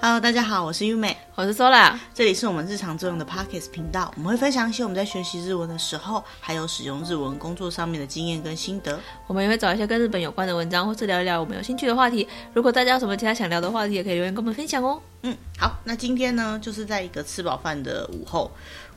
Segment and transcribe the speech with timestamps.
[0.00, 9.00] Hello，大家好，我是优美，我是 Sola，这里是我们日常作用的 Pockets 频道，我们会分享一些我们在学习日文的时候，还有使用日文工作上面的经验跟心得。
[9.26, 12.28] 我们也会找一些跟日本有关的文章，或是聊一聊我们有兴趣的话题。
[12.54, 15.02] 如果大家有什么其他想聊的话题，也可以留言跟我们分享哦。
[15.22, 18.48] 嗯，好，那今天呢，就是在一个吃饱饭的午后，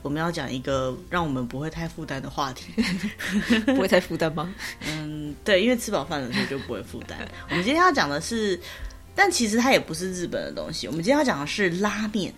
[0.02, 2.72] 我们要讲一个让我们不会太负担的话题，
[3.74, 4.54] 不会太负担吗？
[4.86, 7.18] 嗯，对，因为吃饱饭了，所以就不会负担。
[7.50, 8.60] 我们今天要讲的是。
[9.14, 10.86] 但其实它也不是日本的东西。
[10.86, 12.32] 我们今天要讲的是拉面。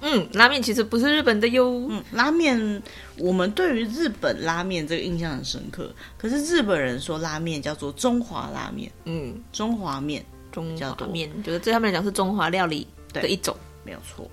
[0.00, 1.86] 嗯，拉面其实不是日本的哟。
[1.88, 2.82] 嗯，拉面，
[3.16, 5.94] 我们对于日本拉面这个印象很深刻。
[6.18, 8.90] 可是日本人说拉面叫做中华拉面。
[9.04, 14.30] 嗯，中华面，中华面，觉得对他们来讲是中华料理的一种，没有错。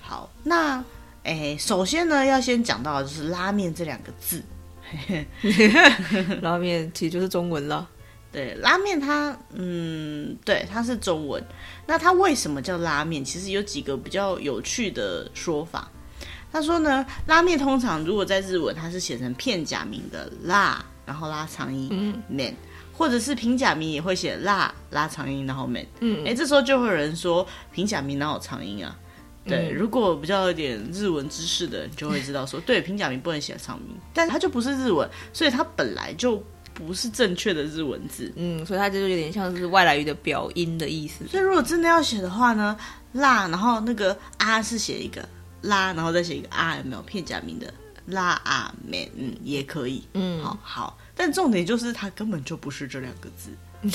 [0.00, 0.82] 好，那
[1.22, 4.42] 诶，首先呢，要先讲到的就是拉面这两个字。
[6.42, 7.88] 拉面其实就是中文了。
[8.32, 11.44] 对，拉面它，嗯，对，它是中文。
[11.86, 13.22] 那它为什么叫拉面？
[13.22, 15.90] 其实有几个比较有趣的说法。
[16.50, 22.56] 他说呢，拉面通常如果在日文，它是写成片假名的拉，然后拉长音面，嗯、
[22.94, 25.86] 或者是平假名也会写拉拉长音然后面。
[26.00, 28.96] 嗯，哎，这时候就会有人说平假名哪有长音啊？
[29.44, 36.42] 对，嗯、如果比较有点日文知识的人就会知道说，对，平假名不能写长音，但它就不是日文，所以它本来就。
[36.74, 41.26] 不是正确的日文字，嗯，所以它就有点像是外来语的表音的意思。
[41.28, 42.76] 所以如果真的要写的话呢，
[43.12, 45.28] 拉，然后那个啊是写一个
[45.60, 47.72] 拉，然后再写一个啊，有没有片假名的？
[48.06, 53.50] 拉啊美，嗯，也可以，嗯，好好，但重点就是它根本就不是这两个字。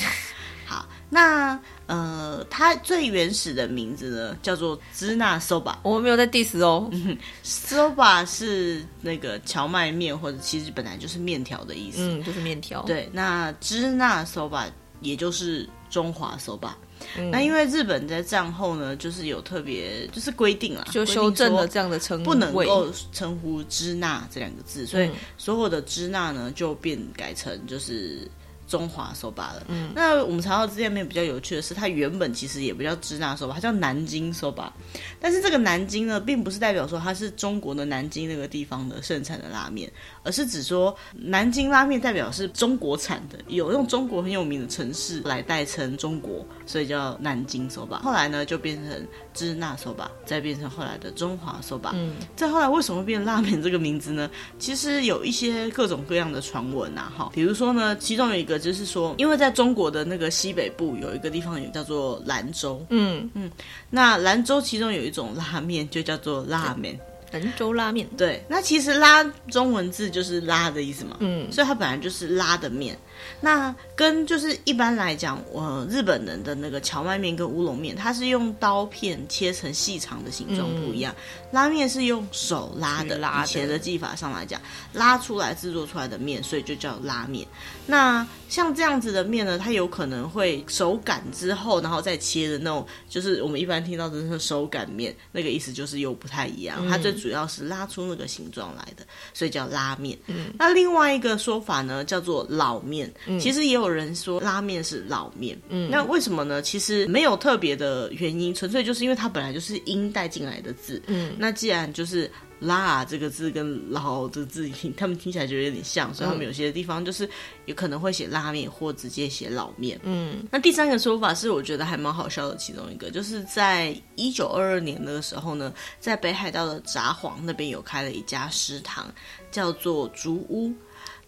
[0.68, 5.74] 好，那呃，它最原始的名字呢，叫做支那 soba。
[5.82, 6.90] 我们没有在 diss 哦，
[7.42, 12.82] soba 是那个荞麦面，或者其实本来就是面条的意思，嗯，就是面条。
[12.82, 14.66] 对，那支那 soba
[15.00, 16.72] 也就是中华 soba。
[17.16, 28.30] 嗯、那因为日本在战后呢，就是有特别就是规定了，就修正了这样的称呼，不能够称呼支那这两个字，所以所有的支那呢就变改成就是。
[28.68, 34.70] 中华 soba 了，嗯，那我们查到资料里面比较有趣的是，它原本其实也不叫支那 soba，它叫南京 soba，
[35.18, 39.90] 但是这个南京呢，并不是代表说它是中国的南京那个地方的盛产的拉面，
[40.22, 47.98] 而是指说南京拉面代表是中国产的，有用中国很有名的城市来代称中国，所以叫南京 soba。
[48.02, 51.92] 后来呢，就变成支那 soba，再变成后来的中华 soba。
[51.94, 54.30] 嗯，再后来为什么会变拉面这个名字呢？
[54.58, 58.57] 其实有一些各种各样的传闻啊，哈，比如说呢，其中有一个。
[58.58, 63.50] 就是说，因为在中国的那个西北部有一个地方有叫做兰州，嗯嗯，
[63.90, 66.98] 那兰州其中有一种拉面就叫做拉面。
[67.30, 72.98] 兰州拉面，对，那其实拉中文字就是拉的意思嘛，嗯，所以它本来就是拉的面。
[73.40, 81.14] 那跟就是一般来讲，呃，日本人的那个荞麦面跟乌龙面，它是用刀片切成细长的形状不一样。
[81.16, 84.60] 嗯、拉面是用手拉的，拉的以前的技法上来讲，
[84.92, 87.46] 拉出来制作出来的面，所以就叫拉面。
[87.86, 100.18] 那像这样子的面呢，它有可能会手擀之后，然后再切的那种，就是我们一般听到的是手擀面，那个意思就是又不太一样，它最主要是拉出那个形状来的，所以叫拉面。
[100.26, 103.07] 嗯，那另外一个说法呢，叫做老面。
[103.26, 105.58] 嗯，其实也有人说拉面是老面。
[105.68, 106.62] 嗯，那为什么呢？
[106.62, 111.02] 其实没有特别的原因，纯粹就是因为它本来就是音带进来的字。
[111.06, 112.30] 嗯，那既然就是。
[112.60, 117.30] 拉这个字跟老这个字听，他们听起来就有点像，所以他们有些地方就是
[117.66, 119.96] 有可能会写拉面或直接写老面。
[120.02, 129.06] 嗯，那第三个说法是我觉得还蛮好笑的，其中一个就是在一九二二年那个时候呢，在北海道的札幌那边有开了一家食堂，
[129.52, 130.74] 叫做竹屋。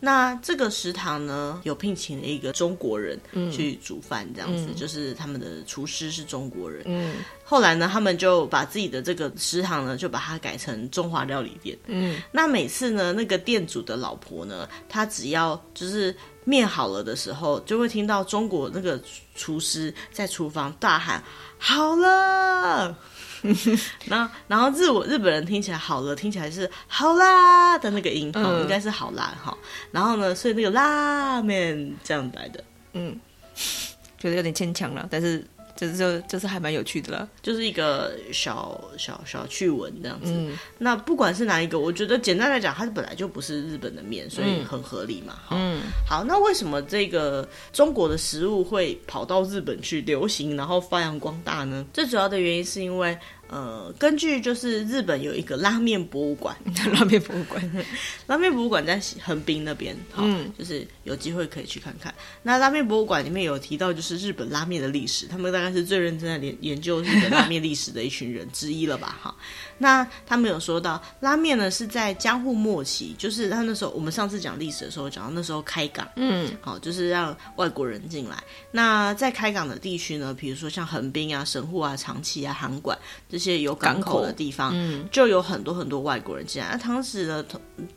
[0.00, 3.20] 那这个食堂呢，有聘请了一个中国人
[3.52, 6.82] 去煮饭，这样子，嗯、就是他们的厨师是中国人。
[6.86, 11.78] 嗯，后来呢，他们就把自己的这个食堂呢，就把它改成中华料理店。
[11.86, 18.98] 嗯，那每次呢，那个店主的老婆呢，她只要就是面好了的时候，就会听到中国那个
[19.34, 21.22] 厨师在厨房大喊
[21.58, 22.96] ：“好了。”
[24.06, 29.56] 然后，然后日我日本人听起来好了，听起来是好啦的那个音，嗯、应该是好啦哈。
[29.90, 33.18] 然后呢，所以那个拉面这样来的，嗯，
[34.18, 35.44] 觉得有点牵强了，但是。
[35.80, 40.30] 就是就就是还蛮有趣的啦，就是一个小小小趣闻这样子。
[40.30, 45.38] 嗯、那不管是哪一个，我觉得简单来讲，它本来就不是日本的面，所以很合理嘛。
[45.50, 51.86] 嗯，好，那为什么这个中国的食物会跑到日本去流行，然后发扬光大呢？
[51.94, 53.16] 最主要的原因是因为，
[53.50, 56.56] 呃，根据就是日本有一个拉面博物馆，
[56.94, 57.84] 拉面博物馆，
[58.28, 62.14] 拉面博物馆在横滨那边，嗯，就是有机会可以去看看。
[62.44, 69.18] 那拉面博物馆里面有提到，就是日本拉面的历史，他们大概是最认真在研研究日本拉面历史的一群人之一了吧？
[69.20, 69.34] 哈，
[69.78, 78.36] 那他们有说到，拉面呢是在江户末期，就是他那时候我们上次讲历史的时候讲到那时候开港，嗯，好，就是让外国人进来。
[78.70, 82.96] 那在开港的地区呢，比如说像横滨啊、神户啊、长崎啊、函馆
[83.28, 86.68] 这些有港口的地方，嗯，就有很多很多外国人进来。
[86.72, 87.44] 那当时的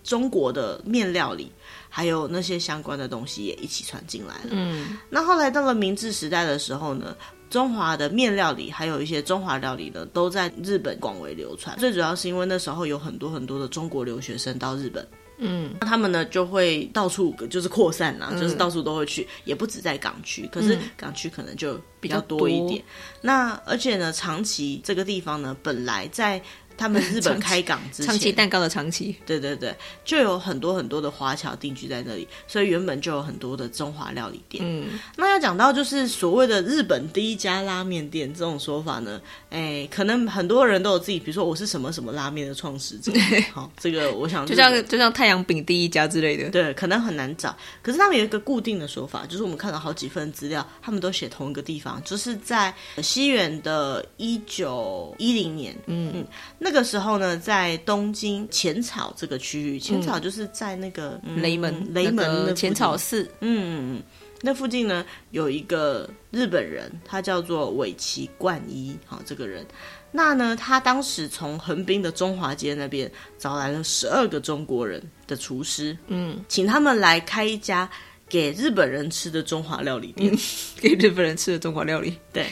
[0.03, 1.51] 中国的面料理，
[1.89, 4.49] 还有那些相关的东西也一起传进来了。
[4.51, 7.15] 嗯，那后来到了明治时代的时候呢，
[7.49, 11.77] 中华的面料理还有一些中华料理呢，都在日本广为流传。
[11.77, 15.05] 最主要是因为那时候有很多很多的中国留学生到日本。
[15.43, 22.83] 嗯，那他们呢就会到处就是扩散啊，嗯、就是到处都会去，也不止在港区，可是港区可能就比较多一点。
[23.21, 26.41] 那而且呢，长崎这个地方呢，本来在。
[26.83, 34.61] 他们 日本开港之前，长崎蛋糕的长崎，对对对，就有很多很多的华侨定居在那里，所以原本就有很多的中华料理店。
[34.67, 43.13] 嗯，那要讲到就是所谓的日本第一家拉面店这种说法呢，哎，可能很多人都有自己，比如说我是什么什么拉面的创始者，
[43.53, 47.55] 好，这个我想就像就像太阳饼第一家之类的，对，可能很难找。
[47.81, 56.25] 可是他们有一个固定的说法，就是我们看到好几份资料，他们都写同一个地方，就是在西元的一九一零年，嗯嗯。
[56.59, 64.03] 那个时候呢，在东京浅草这个区域，浅草就是在那个、嗯、雷门雷门的浅草寺，嗯嗯嗯，
[64.41, 69.65] 那附近呢有一个日本人，他叫做尾崎冠一，好，这个人，
[70.11, 77.89] 那呢，他当时从横滨的中华街那边找来了十二个中国人的厨师，嗯，请他们来开一家
[78.27, 80.37] 给日本人吃的中华料理店，嗯、
[80.81, 82.47] 给日本人吃的中华料理，对，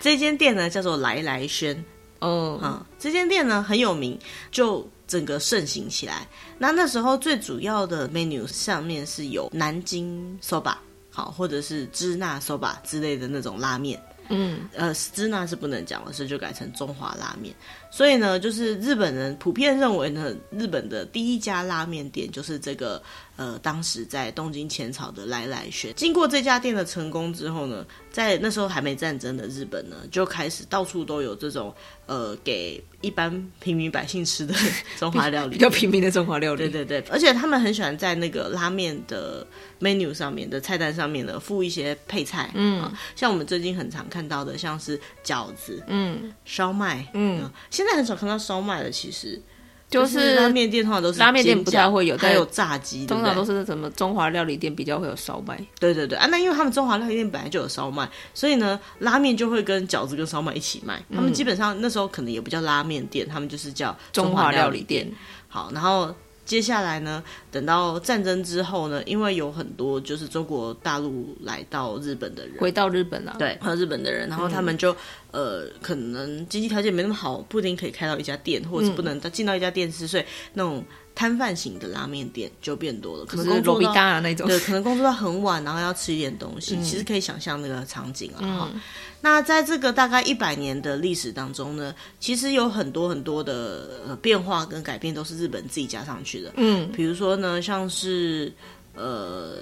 [0.00, 1.84] 这间店呢叫做来来轩。
[2.26, 4.18] 哦，啊、嗯，这间店呢很有名，
[4.50, 6.26] 就整个盛行起来。
[6.58, 10.74] 那那时候最主要的 menu 上面是有南京 soba，
[11.10, 14.02] 好，或者是支那 soba 之类的那种拉面。
[14.28, 17.54] 嗯，呃，支那是不能讲了，所以就改成中华拉面。
[17.92, 23.00] 所以呢，就是日本人普遍认为呢，日本的第一家拉面店就是这个，
[23.36, 25.92] 呃，当时在东京浅草的来来轩。
[25.94, 31.74] 经过这家店的成功之后呢，在那时候还没战争的日本呢，就开始到处都有这种，
[32.06, 34.54] 呃，给一般平民百姓吃的
[34.98, 36.68] 中华料理， 比较平民的中华料理。
[36.68, 39.46] 对对对，而且他们很喜欢在那个拉面的
[39.80, 42.50] menu 上面的菜单上面呢附一些配菜。
[42.54, 49.40] 嗯、呃，像我们最近很常看到的，像是饺子，嗯，烧麦，嗯，呃、现在很少看到烧麦了，其实
[49.88, 55.56] 就是拉面店通常都是拉面店不太会有，还有炸鸡，通常都是什么中华料理店比较会有烧麦。
[55.78, 61.00] 对对对啊，那因为他们中华料理店本来就有烧麦，所以呢，拉面就会跟饺子跟烧麦一起卖。
[61.14, 65.10] 他们基本上那时候可能也不叫拉面店，他们就是叫中华料理店。
[65.48, 66.14] 好，然后。
[66.46, 74.92] 接下来呢，等到战争之后呢，因为有很多就是中国大陆来到日本的人，回到日本了，对，回到日本的人，然后他们就、
[75.32, 80.82] 嗯、呃，可能经济条件没那么好，不一定可以开到一家店，或者是不能进到一家店吃，所以那种
[81.16, 88.38] 摊贩型的拉面店就变多了，可能工作到那种，对，可能工作到很晚，然后要吃一点东西，嗯、其实可以想象那个场景啊。
[88.40, 88.80] 哈、嗯。
[89.22, 96.52] 那在这个大概一百年的历史当中呢，其实有很多很多的呃变化跟改变都是日本自己加上去的。
[96.56, 98.52] 嗯，比如说呢，像是
[98.94, 99.56] 呃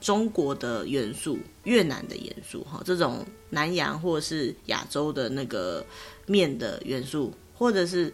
[0.00, 5.86] 中国的元素、越南的元素哈，这种南洋或者是亚洲的那个
[6.26, 8.12] 面的元素，或者是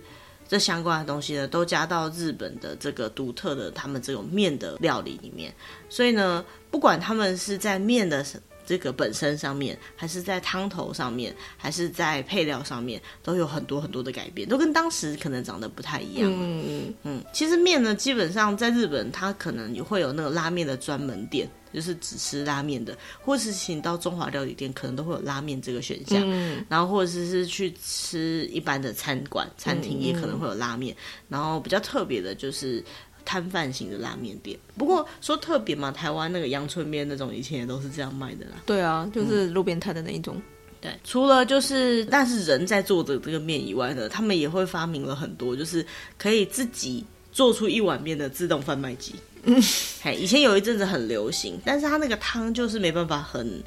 [0.49, 5.55] 这相关的东西呢，都加到日本的这个独特的他们这种面的料理里面。
[5.89, 8.25] 所以呢，不管他们是在面的。
[8.65, 16.31] 这个本身上面，还是在汤头上面，还是在配料上面，都有很多很多的改变，都跟当时可能长得不太一样。
[16.33, 17.25] 嗯嗯嗯。
[17.33, 26.23] 其实面呢，基本上在日本，它可能也会有那个拉面的专门店，就是只吃拉面的，或是请到中华料理店，可能都会有拉面这个选项。
[26.25, 26.64] 嗯。
[26.69, 30.95] 然后或者是是去吃一般的餐馆、餐厅，也可能会有拉面。
[30.95, 31.26] 嗯嗯。
[31.29, 32.85] 然后比较特别的就是。
[33.25, 38.57] 摊贩型的拉面店，不过说特别嘛，台湾那个阳春面那种，以前也都是这样卖的啦。
[38.67, 40.35] 对啊，就是路边摊的那一种。
[40.38, 40.43] 嗯、
[40.81, 45.87] 对，除了就是，但是人在做的这个面以外呢，他们也会发明了很多，就是
[46.19, 49.14] 可以自己做出一碗面的自动贩卖机。
[49.43, 49.63] 嗯，
[50.03, 53.63] 哎，以前有一阵子很流行，但是它那个汤就是没办法很。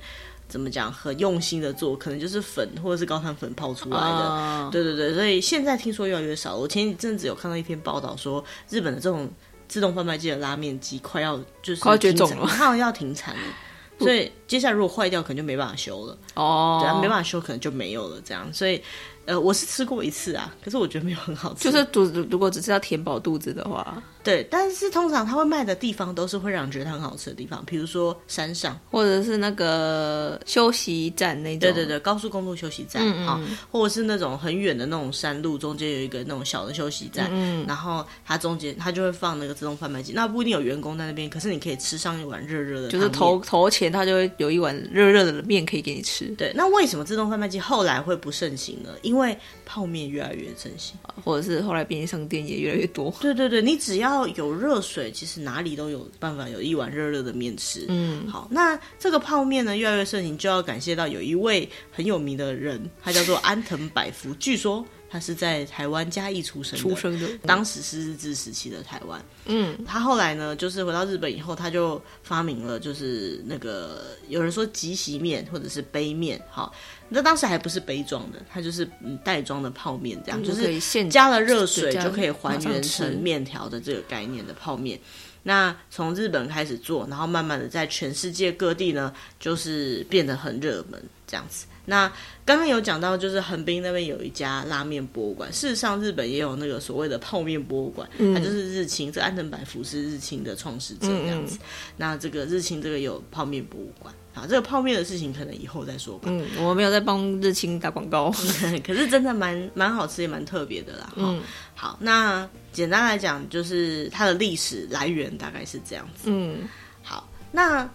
[0.47, 0.93] 怎么讲？
[0.93, 4.29] 很用心的做，可能就是粉或者是高汤粉泡出来的。
[4.29, 6.55] Uh、对对对，所以现在听说越来越少。
[6.55, 9.27] 我前一阵子有看到一篇报道说，日本的这种
[9.67, 13.41] 自动贩卖机的拉面机快要就是快要绝种了，要停产了。
[13.97, 16.15] 所以接下来如果坏掉，可能就没办法修了。
[16.35, 18.21] 哦，对啊，没办法修，可能就没有了。
[18.23, 18.79] 这样，所以
[19.25, 21.63] 呃，我是吃过一次啊，可是我觉得没有很好吃。
[21.63, 24.47] 就是肚如果只是要填饱肚子的话，对。
[24.51, 31.59] 但是通常他会卖的地方都是会让人觉得它很好吃的地方，比如说山上，或者是那个休息站那种。
[31.59, 46.25] 对对对，高速公路休息站，啊、嗯嗯，或者是那种很远的那种山路，中间有一个那种小的休息站，嗯，然后它中间它就会放那个自动贩卖机，那不一定有员工在那边，可是你可以吃上一碗热热的，就是投投钱，它就会有一碗热热的面可以给你吃。
[46.37, 48.89] 对，那为什么自动贩卖机后来会不盛行呢？
[49.01, 49.95] 因为泡面。
[49.95, 53.15] 面越来越盛行，或者是后来便利商店也越来越多。
[53.21, 57.85] 对对对，你只要有热水，其实哪里都有办法有一碗热热的面吃。
[57.87, 64.33] 嗯，好，那这个泡面呢越来越盛行，就要感谢到有一位很有名的人，他叫做安藤百福。
[64.33, 69.23] 据说他是在台湾嘉义出生的，出生的，当时是日治时期的台湾。
[69.45, 76.75] 嗯，他后来呢，就是回到日本以后，他就发明了，就是那个有人说即席面或者是杯面，好。
[77.07, 84.99] 那当时还不是杯装的，它就是嗯袋装的泡面，这样就是加了热水就可以还原成面条的这个概念的泡面。
[85.43, 91.67] 那从日本开始做，然后慢慢的在全世界各地呢，就是变得很热门这样子。
[91.85, 92.11] 那
[92.45, 95.51] 刚刚有讲到，就是横滨那边有一家拉面博物馆。
[95.53, 101.55] 事实上，日本也有那个所谓的泡面博物馆，嗯，它就是日清，这安藤百福是日清的创始者这样子。
[101.55, 101.65] 嗯嗯，
[101.97, 104.13] 那这个日清这个有泡面博物馆。
[104.35, 106.27] 啊，这个泡面的事情可能以后再说吧。
[106.29, 108.29] 嗯，我没有在帮日清打广告，
[108.85, 111.13] 可是真的蛮蛮好吃，也蛮特别的啦。
[111.15, 111.41] 嗯，
[111.73, 116.23] 好，那简单来讲，就是它的历史来源大概是这样子。
[116.25, 116.67] 嗯，
[117.01, 117.89] 好，那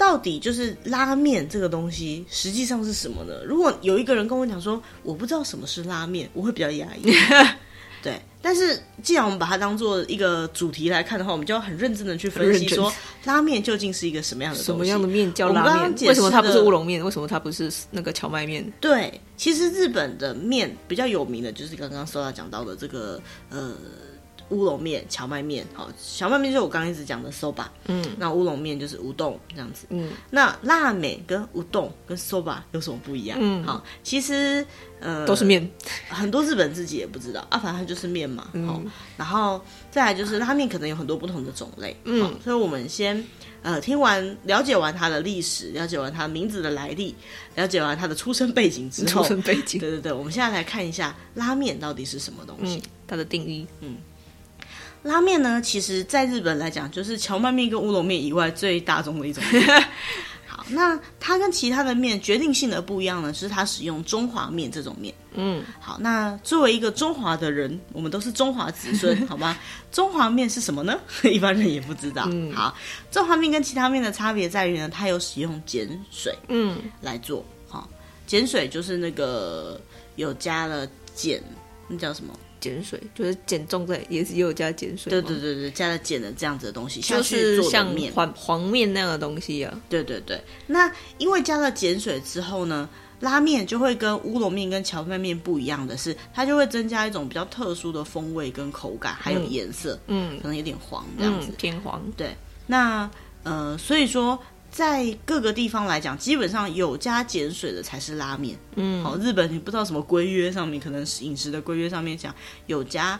[0.00, 3.44] 到底就是拉面这个东西实际上是什么呢？
[3.44, 7.12] 如果有一个人跟我讲说我不知道什么是拉面，我会比较压抑。
[8.02, 12.90] 对，但是既然我们把它当做一个主题来看的话，我们就要很认真的去分析说，
[13.24, 14.72] 拉面究竟是一个什么样的东西？
[14.72, 15.64] 什么样的面叫拉面？
[15.74, 17.04] 刚刚为什么它不是乌龙面？
[17.04, 18.72] 为什么它不是那个荞麦面？
[18.80, 23.76] 对，其实日本的面比较有名的就是刚刚说到讲到的这个呃。
[24.50, 33.38] 乌龙面、荞麦面，好，荞麦面就是我刚刚一直讲的 soba，嗯，那乌龙面就是乌冬这样子，嗯，那拉面跟乌冬跟 soba 有什么不一样？
[33.40, 34.64] 嗯，好，其实
[35.00, 35.68] 呃都是面，
[36.08, 37.46] 很多日本自己也不知道。
[37.48, 43.24] 啊，反正它就是面嘛，好、嗯，然后再来就是拉面可能有很多不同的种类，嗯，所以我们先
[43.62, 47.14] 呃听完了解完它的历史，了解完它名字的来历，
[47.54, 53.96] 了解完它的出生背景之后，出生背景，对对对，我们现在来看一下拉面到底是什么东西，嗯、它的定义，嗯。
[55.02, 59.66] 拉面呢，其实在日本来讲，就是荞麦面跟乌龙面以外最大众的一种面。
[60.46, 65.14] 好，那它跟其他的面决定性的不一样呢，是它使用中华面这种面。
[65.34, 69.56] 嗯，好，那作为一个中华的人，我们都是中华子孙，好吗？
[69.92, 70.98] 中华面是什么呢？
[71.22, 72.24] 一般人也不知道。
[72.30, 72.76] 嗯，好，
[73.12, 77.44] 中华面跟其他面的差别在于呢，它有使用碱水，嗯，来做。
[77.68, 77.88] 好，
[78.28, 79.80] 碱水就是那个
[80.16, 81.40] 有加了碱，
[81.88, 82.34] 那叫什么？
[82.60, 85.10] 碱水就是碱重在，也是也有加碱水。
[85.10, 89.80] 对对对对，加了碱的这样子的东西，就是像面黄黄面那样的东西啊。
[89.88, 92.88] 对对对，那因为加了碱水之后呢，
[93.20, 102.02] 拉面就会跟乌龙面跟荞麦面不一样的是，它就会增加一种比较特殊的风味跟口感，还有颜色，嗯，可能有点黄这样子，嗯、偏黄。
[102.16, 102.36] 对，
[102.66, 103.10] 那
[103.42, 104.38] 呃，所以说。
[104.70, 108.56] 在各个地方来讲，基本上有加碱水的才是拉面。
[108.76, 112.34] 嗯，好，日本你不知道什么规约上面，可能是饮食的规约上面讲
[112.66, 113.18] 有加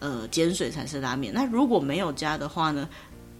[0.00, 1.32] 呃碱水才是拉面。
[1.32, 2.88] 那如果没有加的话呢，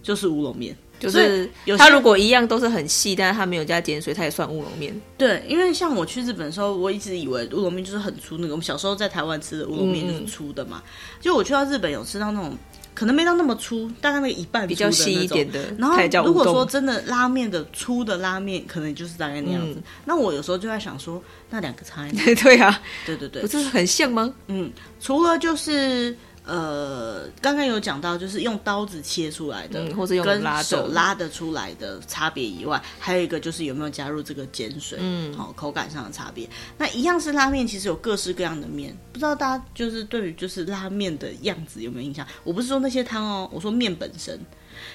[0.01, 0.75] 就是乌龙面。
[0.99, 4.93] 就是它如果一样都是很细，但是它没有加碱水，它也算乌龙面。
[5.17, 10.83] 对，因为像我去日本的时候，我一直以为乌龙面就是很粗那个，我们小时候在台湾吃的乌龙面就是粗的嘛。
[11.21, 12.57] 就、嗯、我去到日本有吃到那种。
[12.93, 15.73] 可能没到那么粗，大概那个一半比较细一点的。
[15.77, 19.75] 然后如果说真的拉面的粗的拉面，可能就是大概那样子。
[19.77, 22.11] 嗯、那我有时候就在想说，那两个差异。
[22.35, 24.33] 对啊，对对对，不是很像吗？
[24.47, 26.15] 嗯，除了就是。
[26.45, 36.49] 呃，刚刚有讲到，就是用刀子切出来的，嗯、或者用拉手拉的出来的差别以外，还有一个就是有没有加入这个碱水，嗯，好、哦，口感上的差别。
[36.77, 42.25] 那一样是拉面，其实有各式各样的面，不知道大家就是对于就是拉面的样子有没有印象？
[42.43, 44.39] 我不是说那些汤哦，我说面本身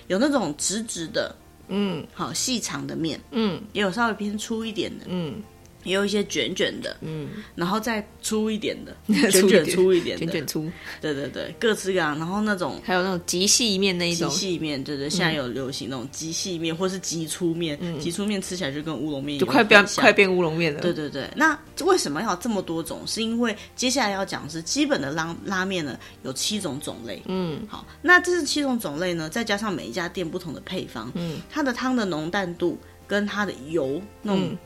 [0.08, 1.34] 有那种直直的，
[1.68, 5.42] 嗯，好细长的面，嗯，也有稍微偏粗一点的，嗯。
[5.84, 8.96] 也有一些卷卷的，嗯，然后再粗一点的，
[9.30, 12.18] 卷卷粗一点的，卷卷粗，对对对，各式各样。
[12.18, 20.80] 然后那种还有那种极细面那一种，极细面，对对，现在有流行那种极细面，或是极粗面，极粗面吃起来就跟乌龙面一样，就快变快变乌龙面了。
[20.80, 23.02] 对对对，那为什么要这么多种？
[23.06, 27.22] 是因为接下来要讲是基本的拉拉面呢，有七种种类。
[27.26, 34.56] 嗯，好，那这是七种种类呢，再加上每一家店不同的配方，嗯，它的汤的浓淡度跟它的油那种。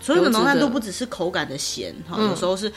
[0.00, 2.72] 所有的浓淡都不只是口感的咸哈、嗯，有时候是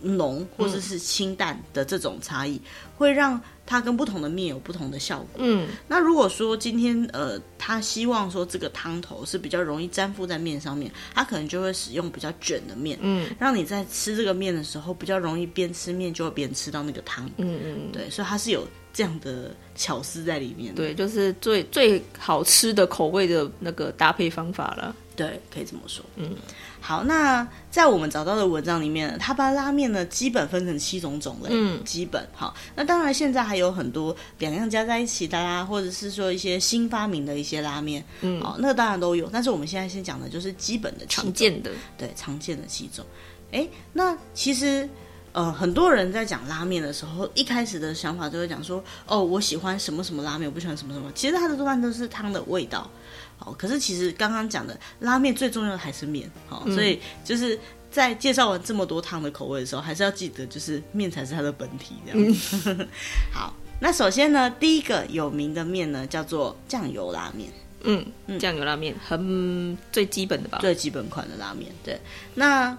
[0.00, 2.60] 浓或者是清淡的这种差异，
[2.96, 5.28] 会让它跟不同的面有不同的效果。
[5.38, 17.26] 嗯，那如果说今天呃，他希望说这个汤头是比较容易粘附在面上面，他可能就会使用比较卷的面，嗯，让你在吃这个面的时候比较容易边吃面就会边吃到那个汤。
[17.38, 20.74] 嗯嗯，对，所以它是有这样的巧思在里面。
[20.74, 24.94] 对，就是最最好吃的口味的那个搭配方法了。
[25.16, 26.04] 对，可以这么说。
[26.16, 26.36] 嗯。
[26.78, 31.48] 好，那在我们找到的文章里面，他把拉面呢基本分成七种种类。
[31.50, 32.54] 嗯，基本好。
[32.76, 38.04] 那当然，现在还有很多两样加在一起的啦，或者是说一些新发明的一些拉面。
[38.20, 39.28] 嗯，好，那个当然都有。
[39.32, 43.04] 但是我们现在先讲的就是基本的、常见的，对，常见的七种。
[43.50, 44.88] 哎，那其实
[45.32, 51.10] 呃，很多人在讲拉面的时候，一开始的想法就会讲说，哦，我喜欢什么什么拉面，我不喜欢什么什么。
[51.14, 52.88] 其实它的多半都是汤的味道。
[53.38, 57.58] 好，可是其实刚刚讲的拉面最重要的还是面，好，嗯、所以就是
[57.90, 62.74] 在介绍完这么多汤的口味的时候，还是要记得就是面才是它的本体这样子。
[62.78, 62.88] 嗯、
[63.32, 67.50] 好，那首先呢，第一个有名的面呢叫做酱油拉面，
[67.82, 71.70] 嗯嗯，酱油拉面很最基本的吧，最基本款的拉面。
[71.84, 72.00] 对，
[72.34, 72.76] 那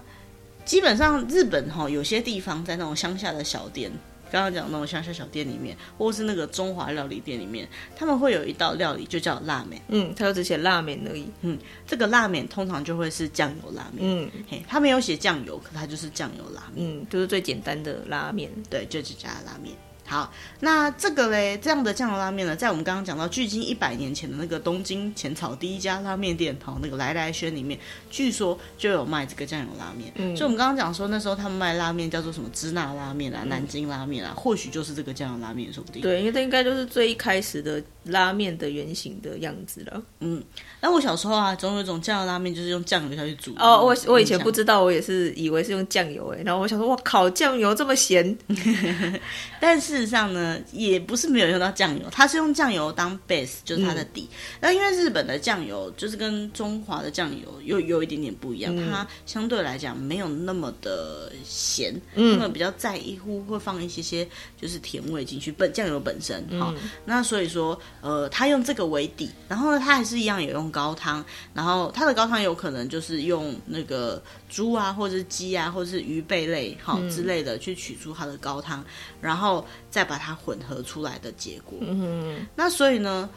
[0.64, 3.90] 基本上日本哈有些地方在那种乡下的小店。
[4.30, 9.80] 刚刚讲那种乡下小店里面，或是那个中华料理店里面，他们会有一道料理就叫辣面。
[9.88, 11.26] 嗯，他就只写辣面而已。
[11.42, 13.98] 嗯，这个辣面通常就会是酱油拉面。
[14.00, 17.00] 嗯，嘿，他没有写酱油，可它就是酱油拉面。
[17.00, 18.50] 嗯，就是最简单的拉面。
[18.70, 19.74] 对，就只加拉面。
[20.08, 30.10] 好，那这个嘞，这样的酱油拉面呢，在我们刚刚讲到距今一百年前的那个东京浅草第一家拉面店，跑，那个来来轩里面，据说就有卖这个酱油拉面。
[30.14, 36.00] 嗯，所以我们刚刚讲说，那时候他们卖拉面叫做什么支那拉面啊、南京拉面啊，或许就是这个酱油拉面，说不定。
[36.00, 40.02] 对，因为这应该就是最一开始的拉面的原型的样子了。
[40.20, 40.42] 嗯，
[40.80, 43.54] 那我小时候啊，总有一种酱油拉面就是用酱油下去煮。
[43.58, 48.36] 哦，我我以前不知道，我也是以为是用酱油哎，然后我想说，哇靠，酱油这么咸，
[49.58, 49.78] 但。
[49.88, 54.28] 事实上呢，也不是没有用到酱油，它是用酱油当 base，就是它的底。
[54.60, 64.28] 那、嗯、因为日本的酱油就是跟中华的酱油又有，有一点点不一样，嗯、它相对来讲没有那么的咸，嗯，他们比较在意乎会放一些些
[64.60, 78.84] 就是甜味进去，本酱油本身好、嗯，那所以说呃，他用这个为底，然后呢，他还是一样有用高汤，然后他的高汤有可能就是用那个猪啊，或者是鸡啊，或者是鱼贝类好、嗯、之类的去取出它的高汤，
[79.20, 79.66] 然后。
[79.90, 81.78] 再把它混合出来的结果。
[81.80, 83.28] 嗯，那所以呢，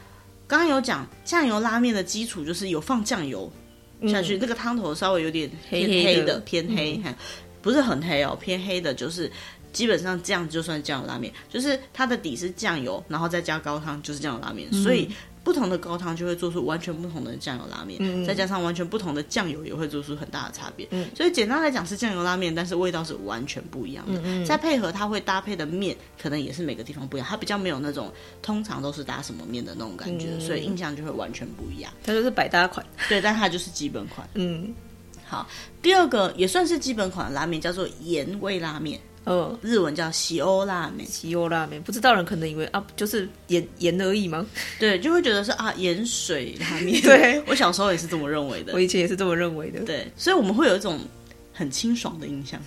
[0.46, 3.52] 刚刚有讲酱油拉面的基础就是有放酱油
[4.08, 7.16] 下去，那、嗯、个汤头稍微有点偏黑的，黑黑的偏黑、嗯，
[7.62, 9.32] 不是很黑哦，偏黑的，就是
[9.72, 15.10] 基本上这样就算酱油拉面，就是它的底是酱油，然后再加高汤就是酱油拉面，嗯、所以。
[15.44, 20.88] 不同的高汤就会做出完全不同的酱油拉面，嗯，再加上完全不同的酱油也会做出很大的差别。
[20.92, 24.46] 嗯，所以简单来讲是酱油拉面，但是味道是完全不一样的。
[24.46, 27.28] 再配合它会搭配的面，可能也是每个地方不一样。
[27.28, 31.92] 它比较没有那种通常都是搭什么面的那种感觉，嗯，所以印象就会完全不一样。
[32.04, 34.30] 它就是百搭款，对，但它就是基本款。
[34.36, 34.72] 嗯，
[35.26, 35.50] 好，
[35.82, 39.02] 第二个也算是基本款的拉面叫做盐味拉面。
[39.24, 44.46] 呃，日文叫西欧拉面，西欧拉面，不知道人可能以为啊，就是盐盐而已吗？
[44.80, 47.02] 对，就会觉得是啊，盐水拉面。
[47.04, 49.80] 对， 我小时候也是这么认为的，我以前也是这么认为的。
[49.82, 51.00] 对，所以我们会有一种
[51.54, 52.60] 很清爽的印象，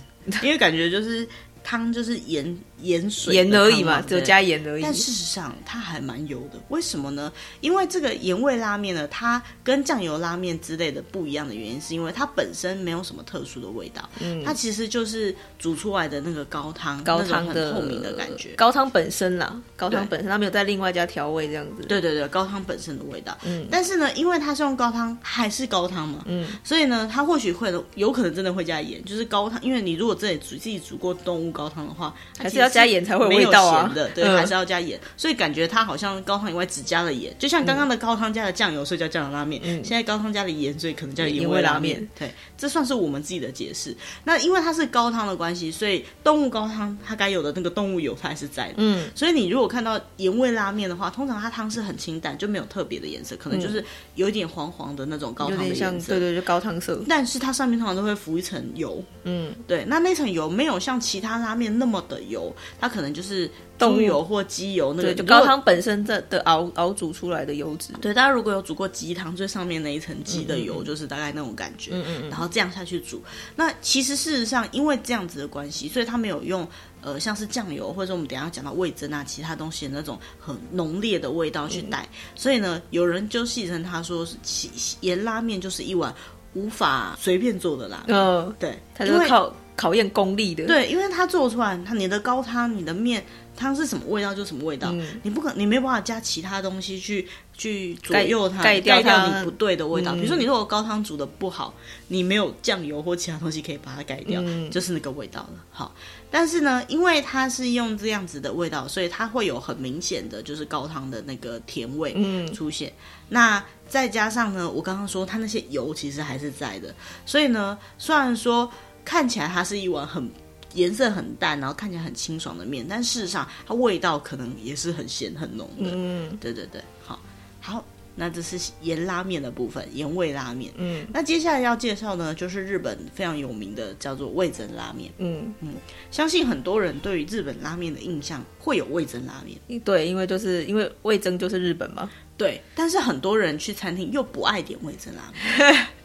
[0.43, 1.27] 因为感觉就是。
[1.65, 4.83] 汤就是盐盐水盐而已嘛，只有加盐而已。
[4.83, 7.31] 但事实上它还蛮油的，为什么呢？
[7.59, 21.83] 因为这个盐味拉面呢，它跟酱油拉面之类的不一样的原因，是因为它本身没有什么特殊的味道，嗯，它其实就是煮出来的那个高汤，高汤的透明的感觉，高汤本身啦，高汤本身它没有再另外加调味这样子。
[21.87, 23.35] 对对对，高汤本身的味道。
[23.43, 33.91] 嗯，但是呢，因为它是用高汤，还是高汤嘛，嗯，所以呢，它或许会有可能真的会加盐，就是高汤，因为你如果自己煮自己煮过动物高汤的话，还是要加盐才会有味道啊。
[33.95, 39.61] 的对、嗯，还是要加盐，所以感觉它好像高汤以外只加了盐，就像刚刚的高汤加了酱油，所以叫酱油拉面。
[39.63, 42.05] 嗯，现在高汤加了盐，所以可能叫盐味拉面。
[42.19, 43.95] 对，这算是我们自己的解释。
[44.23, 48.75] 那因为它是高汤的关系，所以动物高汤它该有的那个动物油它还是在的。
[48.77, 53.83] 嗯，所以你如果看到盐味拉面的话，通常它汤是很清淡，就没有特别的颜色，可能就是
[54.15, 56.13] 有一点黄黄的那种高汤的颜色。
[56.13, 57.01] 对对，就高汤色。
[57.07, 59.03] 但是它上面通常都会浮一层油。
[59.23, 67.93] 嗯，对，那那层油没有像其他拉面那么的油，它可能就是猪油或鸡油那个，对，就高汤本身的的熬熬煮出来的油脂。
[68.01, 71.91] 对，大家如果有煮过鸡汤，最上面那一层鸡的油，就是大概那种感觉。
[71.93, 73.21] 嗯嗯，然后这样下去煮，
[73.55, 76.67] 那其实事实上，因为这样子的关系，所以它没有用
[77.01, 82.01] 呃像是酱油，或者说我们等一下讲到味增啊，其他东西的那种很浓烈的味道去带。
[82.01, 84.67] 嗯、所以呢，有人就戏称他说是
[85.01, 86.13] 盐拉面就是一碗
[86.53, 88.17] 无法随便做的拉面。
[88.17, 90.65] 嗯、呃，对，它就是靠考验功力的。
[90.65, 93.23] 对，因为它做出来，它你的高汤、你的面
[93.55, 100.13] 汤是什么味道就什么味道，嗯、你不可你没有办法加其他东西去去左右它，盖掉，掉你不对的味道。
[100.13, 101.73] 嗯、比如说，你如果高汤煮的不好，
[102.09, 105.63] 你没有酱油或其他东西可以把它盖掉，嗯、就是那个味道了。
[105.71, 105.93] 好，
[106.29, 112.13] 但是呢，因为它是用这样子的味道，所以它会有很明显的就是高汤的那个甜味
[112.53, 112.89] 出现。
[112.89, 112.93] 嗯、
[113.29, 116.93] 那再加上呢，我刚刚说它那些油其实还是在的，
[117.25, 118.69] 所以呢，虽然说
[119.05, 120.29] 看起来它是一碗很
[120.73, 125.91] 颜色很淡，然后看起来很清爽的面，但事实上它味道可能也是很咸很浓的。
[125.93, 127.17] 嗯，对对对，好，
[127.61, 130.73] 好，那这是盐拉面的部分，盐味拉面。
[130.75, 135.13] 嗯，那接下来要介绍呢，就是日本非常有名的叫做味增拉面。
[135.19, 135.75] 嗯嗯，
[136.11, 139.81] 相信很多人对于日本拉面的印象会有味增拉面。
[139.81, 142.09] 对，因为就是因为味增就是日本嘛。
[142.37, 145.87] 对，但是很多人去餐厅又不爱点味增拉面。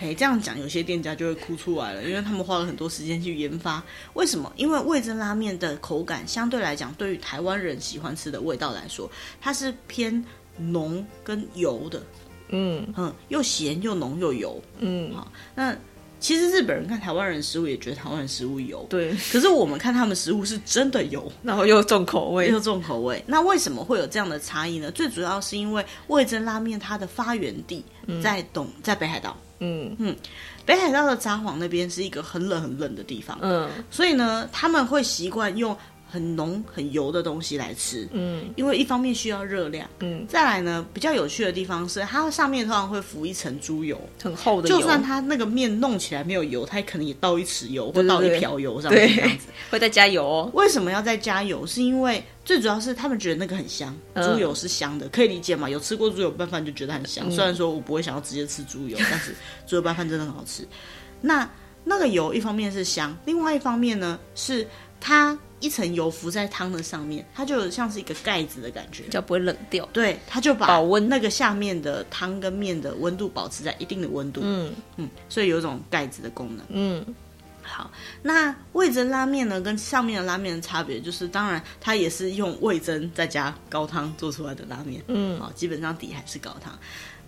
[0.00, 3.82] 嘿，这样讲有些店家就会哭出来了，因为他们花了很多时间去研发。
[4.14, 4.50] 为什么？
[4.56, 9.10] 因为味噌拉面的口感相对来讲，对于台湾人喜欢吃的味道来说，
[9.42, 10.24] 它是偏
[10.56, 12.02] 浓跟油的。
[12.48, 14.58] 嗯嗯，又咸又浓又油。
[14.78, 15.76] 嗯，好，那。
[16.18, 19.10] 其实日本人看台湾人食物也觉得台湾人食物油，对。
[19.32, 23.24] 可是我们看他们食物是真的油， 然后又重口味，又重口味。
[23.26, 24.90] 那为什么会有这样的差异呢？
[24.90, 27.82] 最主要是因为味噌拉面它的发源地
[28.22, 29.34] 在东，嗯、在北海道。
[29.60, 30.16] 嗯嗯，
[30.66, 33.38] 北海道的札幌那边是一个很冷很冷的地方。
[33.40, 35.76] 嗯，所以呢，他们会习惯用。
[36.10, 50.50] 很浓很油的东西来吃，嗯，因为一方面需要热量，嗯，再来呢，比较有趣的地方是它上面通常会浮一层猪油，很厚的油，就算它那个面弄起来没有油，它也可能也倒一匙油或倒一瓢油上去这样子， 会再加油哦。
[50.54, 51.64] 为什么要再加油？
[51.66, 55.70] 是因为最主要是他们觉得那个很香，猪油是香的，可以理解嘛？
[55.70, 57.30] 有吃过猪油拌饭就觉得很香。
[57.30, 59.34] 虽然说我不会想要直接吃猪油， 但是
[59.66, 60.66] 猪油拌饭真的很好吃。
[61.20, 61.48] 那
[61.84, 64.66] 那个油一方面是香，另外一方面呢是
[65.00, 65.38] 它。
[65.60, 69.88] 一层油浮在汤的上面，它就像是一个盖子的感觉，叫不会冷掉。
[69.92, 74.40] 对，它就把保温那个下面的汤跟面的温度保持在一定的温度。
[74.42, 76.64] 嗯嗯，所以有一种盖子的功能。
[76.70, 77.04] 嗯，
[77.62, 77.90] 好，
[78.22, 85.02] 那味增拉面呢，跟上面的拉面的差别就是，当然它也是用味增再加高汤做出来的拉面。
[85.08, 86.76] 嗯，好，基本上底还是高汤。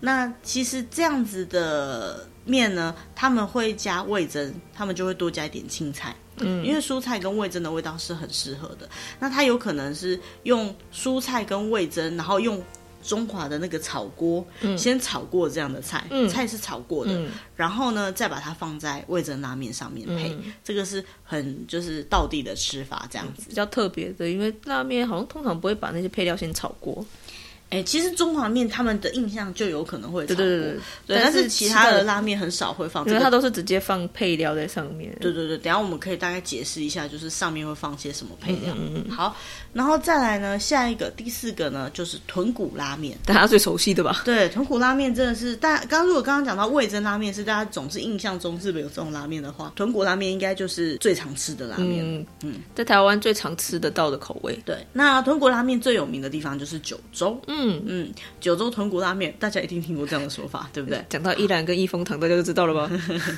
[0.00, 6.16] 那其实这样子的面呢，他们会加味增，他们就会多加一点青菜。
[6.38, 8.88] 嗯，因为蔬菜跟味噌的味道是很适合的。
[9.20, 12.62] 那它有可能是用蔬菜跟味噌，然后用
[13.02, 24.30] 中华的那个炒锅，嗯，先炒过这样的菜，嗯，菜是炒过的，嗯，然后呢，再把它放在味噌拉面上面配，嗯，这个是很就是道地的吃法，这样子比较特别的。
[24.30, 27.04] 因为拉面好像通常不会把那些配料先炒过。
[27.72, 35.10] 哎，其实中华面他们的印象就有可能会对对对，对，但是其他的拉面很少会放，这个，因为它都是直接放配料在上面。
[35.20, 38.74] 对对对，等一下我们可以大概解释一下，就是上面会放些什么配料。
[38.76, 39.34] 嗯嗯，好，
[39.72, 44.22] 然后再来呢，下一个第四个呢，就是豚骨拉面，大家最熟悉的吧？
[44.24, 52.04] 对，豚骨拉面真的是大家刚刚如果刚刚讲到味噌拉面是大家总是印象中日本有这种拉面的话，豚骨拉面应该就是最常吃的拉面。
[52.04, 54.58] 嗯嗯，在台湾最常吃得到的口味。
[54.64, 57.40] 对，那豚骨拉面最有名的地方就是九州。
[57.46, 58.12] 嗯嗯。
[58.40, 61.02] 九州豚骨拉面，大家一定听过这样的说法， 对不对？
[61.08, 62.90] 讲到一兰跟益丰堂，大家就知道了吧？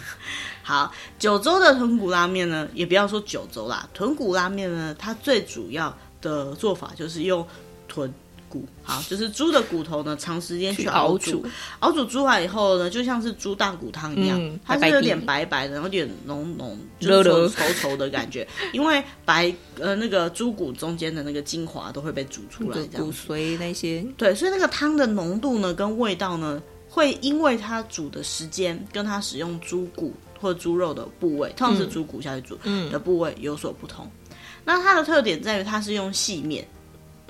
[0.63, 5.95] 好，九州的豚骨拉面呢，也不要说九州啦，豚骨拉面呢，它最主要
[6.25, 7.47] 的做法就是用
[7.87, 8.13] 豚。
[8.85, 11.45] 好， 就是猪的骨头呢，长时间去熬煮，
[11.81, 32.57] 熬煮煮完以后呢，就像是猪大骨汤一样，嗯、它是有点白白的，有点浓浓、就是稠稠的感觉，因为白呃那个猪骨中间的那个精华都会被煮出来，骨髓那些，对，所以那个汤的浓度呢，跟味道呢，会因为它煮的时间跟它使用猪骨或猪肉的部位，通常是猪骨下去煮
[32.93, 34.07] 的部位有所不同。
[34.07, 34.11] 嗯、
[34.65, 36.67] 那它的特点在于它是用细面。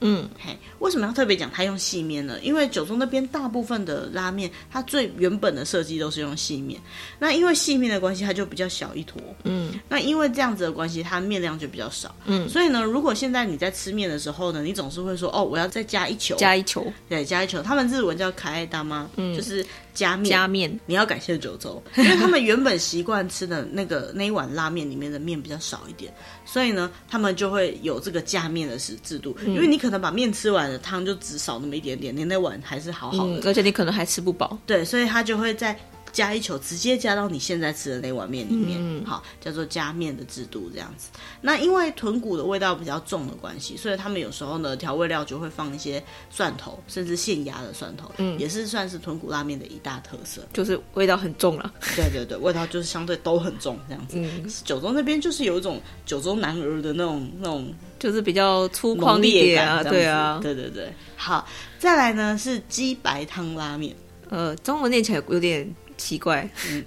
[0.01, 2.37] 嗯，嘿，为什么要特别讲它用细面呢？
[2.43, 6.79] 因为九州那边大部分的拉面，它最原本的设计都是用细面。
[7.19, 9.23] 那因为细面的关系，它就比较小一坨。
[9.45, 12.15] 嗯，那因为这样子的关系，它面量就比较少。
[12.27, 17.63] 嗯，所以呢，如果现在你在吃面的时候呢，你总是会说，哦，我要再加一球，加一球，对，加一球。
[17.63, 19.65] 他们日文叫可爱大妈，嗯，就是。
[19.95, 26.13] 加面，加面，你要感谢九州，因为他们原本习惯吃的那个那一碗拉面里面的面比较少一点，
[26.45, 29.37] 所以呢，他们就会有这个加面的制制度。
[29.47, 34.59] 嗯、因为你可能把面吃完了，汤就只少那么一点点，你那碗还是好好的，嗯，而且你可能还吃不饱。
[34.67, 35.79] 对，所以他就会在
[36.15, 41.09] 加一球，直接加到你现在吃的那碗面里面，嗯、好，叫做加面的制度这样子。
[41.41, 51.75] 那因为豚骨的味道比较重的关系，所以他们有时候呢，调味料就会放一些蒜头，甚至现压的蒜头，嗯，也是算是豚骨拉面的一大特色，就是味道很重了。
[51.97, 54.17] 对对对，味道就是相对都很重这样子。
[54.17, 60.93] 嗯，九州那边就是有一种九州男儿的那种那种，就是比较粗犷一点啊，对啊，对对对。
[61.17, 61.45] 好，
[61.79, 63.93] 再来呢是鸡白汤拉面。
[64.31, 66.85] 呃，中文念起来有点奇怪，嗯，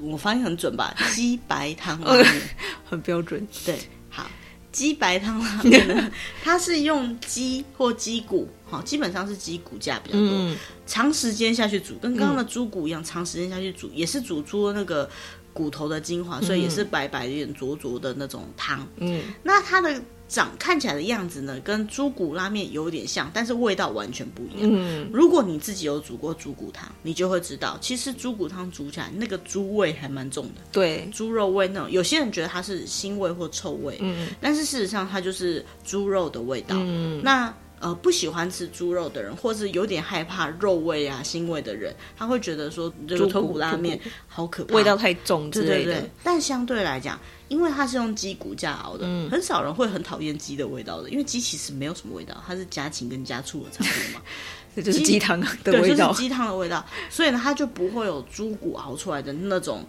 [0.00, 0.94] 我发音很准吧？
[1.14, 2.42] 鸡白汤拉面
[2.88, 4.26] 很标准，对，好，
[4.72, 6.10] 鸡白汤拉面呢，
[6.42, 15.08] 它是用鸡或鸡骨，好，基本上是鸡骨架比较多，嗯、长时间下去煮，跟刚刚的猪骨一样，嗯、长时间下去煮，也是煮出那个
[15.52, 20.02] 骨头的精华，所以也是白白有点浊浊的那种汤，嗯，那它的。
[20.34, 24.62] 长看起来的样子呢，跟猪骨拉面有点像，但是味道完全不一样。
[24.62, 30.60] 嗯，如果你自己有煮过猪骨汤，你就会知道，其实猪骨汤煮起来那个猪味还蛮重的。
[30.72, 36.74] 对，猪肉味那种，有些人觉得它是腥味或臭味，嗯，但是事实上它就是猪肉的味道。
[36.78, 37.54] 嗯，那。
[37.80, 45.74] 呃，不喜欢吃猪肉的人，或是有点害怕肉味啊、腥味的人，他会觉得说这个豚骨拉面好可怕，味道太重之类的。
[45.74, 46.10] 对对对。
[46.22, 47.20] 但相对来讲，
[47.54, 54.20] 因为它是用鸡骨架熬的，嗯、很少人会很讨厌鸡的味道的，因为鸡其实没有什么味道，它是家禽跟家畜的差别嘛，
[54.74, 55.46] 这就是鸡汤的
[55.80, 59.84] 味道，就是鸡汤的味道，所以呢，它就不会有猪骨熬出来的那种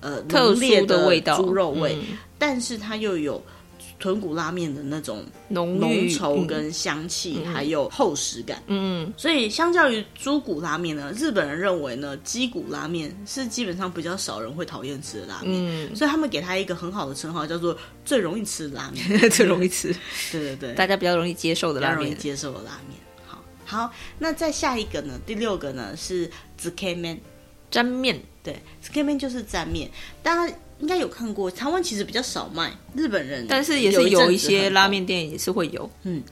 [0.00, 3.40] 呃特殊的味道，猪肉味，嗯、但是它又有。
[3.98, 8.62] 豚骨拉面的那种浓浓稠跟香气，嗯、还有厚实感。
[8.66, 15.90] 嗯，所以相较于猪骨拉面呢，日本人认为呢，鸡骨拉面是基本上比较少人会讨厌吃的拉面。
[15.90, 19.94] 嗯，所以他们给他一个很好的称号，叫做最容易吃的拉面， 最容易吃。
[20.30, 22.98] 对对对，大家比较容易接受的拉面，容易接受的拉面。
[23.26, 25.18] 好，好，那再下一个呢？
[25.24, 26.30] 第六个呢是
[26.60, 27.18] zukemen
[27.70, 28.20] 沾面。
[28.42, 29.90] 对，zukemen 就是沾面，
[30.22, 30.54] 大家。
[30.78, 35.90] 应该有看过，台湾其实比较少卖，日本人，但是也是有一些拉面店也是会有。
[36.02, 36.22] 嗯，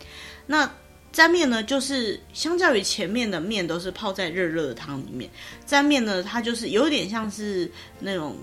[0.46, 0.70] 那
[1.12, 5.30] 沾面呢，就是相较于前面的面都是泡在热热的汤里面，
[5.64, 8.37] 沾面呢，它就是有点像是那种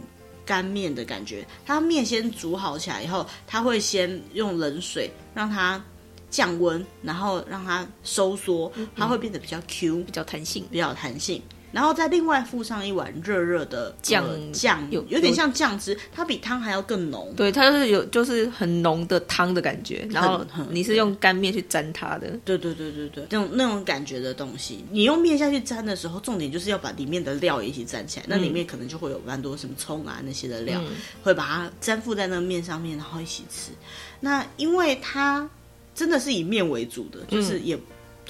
[0.46, 1.46] 干面的感觉。
[1.66, 5.84] 它面先煮好起来以后，它会先用冷水让它
[6.30, 11.42] 降温，然后让它收缩，它会变得比较 Q，比较弹性，比较有弹性。
[11.72, 17.34] 然后再另外附上一碗热热的酱酱，有有点像酱汁，它比汤还要更浓。
[17.36, 20.08] 对，它就是有就是很浓的汤的感觉。
[20.12, 22.30] 然后你是用干面去沾它的。
[22.44, 28.26] 对对对对对，那种那种感觉的东西，你用面下去沾的时候，重点就是要把里面的料一起沾起来。
[28.28, 30.82] 那里面可能就会有蛮多什么葱啊那些的料，
[31.24, 33.72] 会把它粘附在那个面上面，然后一起吃。
[34.20, 35.50] 那因为它
[35.96, 37.80] 真的是以面为主的，就是也。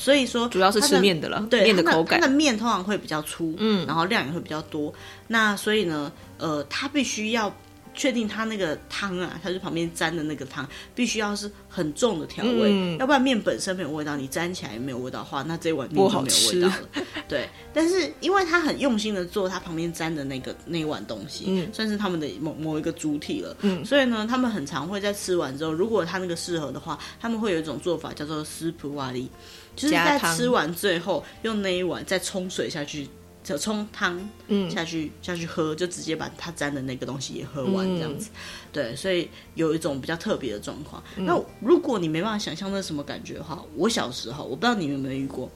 [0.02, 2.20] 所以说，主要是吃面的了，对面的口感。
[2.20, 4.92] 它的面通常会比较粗，嗯，然后量也会比较多。
[5.28, 7.56] 那所以呢，呃，它必须要
[7.94, 17.04] 确定它那个汤啊，它是旁边沾的那个汤，必须要是很重的调味，嗯、要不然面本身没有味道，你沾起来也没有味道的话，那这碗面就没有味道了。
[17.30, 29.30] 对，但是因为他很用心的做他旁边沾的那个那一碗东西，嗯，算是他们的某某一个主体了，嗯，所以呢，他们很常会在吃完之后，如果他那个适合的话，他们会有一种做法叫做斯普瓦里。
[29.76, 33.08] 就是在吃完最后，用那一碗再冲水下去，
[33.44, 38.30] 就冲汤，嗯，下去下去喝，就直接把它沾的那个东西也喝完，这样子。
[38.34, 38.38] 嗯、
[38.72, 41.02] 对，所以有一种比较特别的状况。
[41.16, 45.50] 嗯、那如果你没办法想象那是什么感觉的话，我小时候我不知道你们有没有遇过，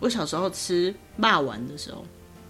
[0.00, 2.04] 我小时候吃霸丸的时候。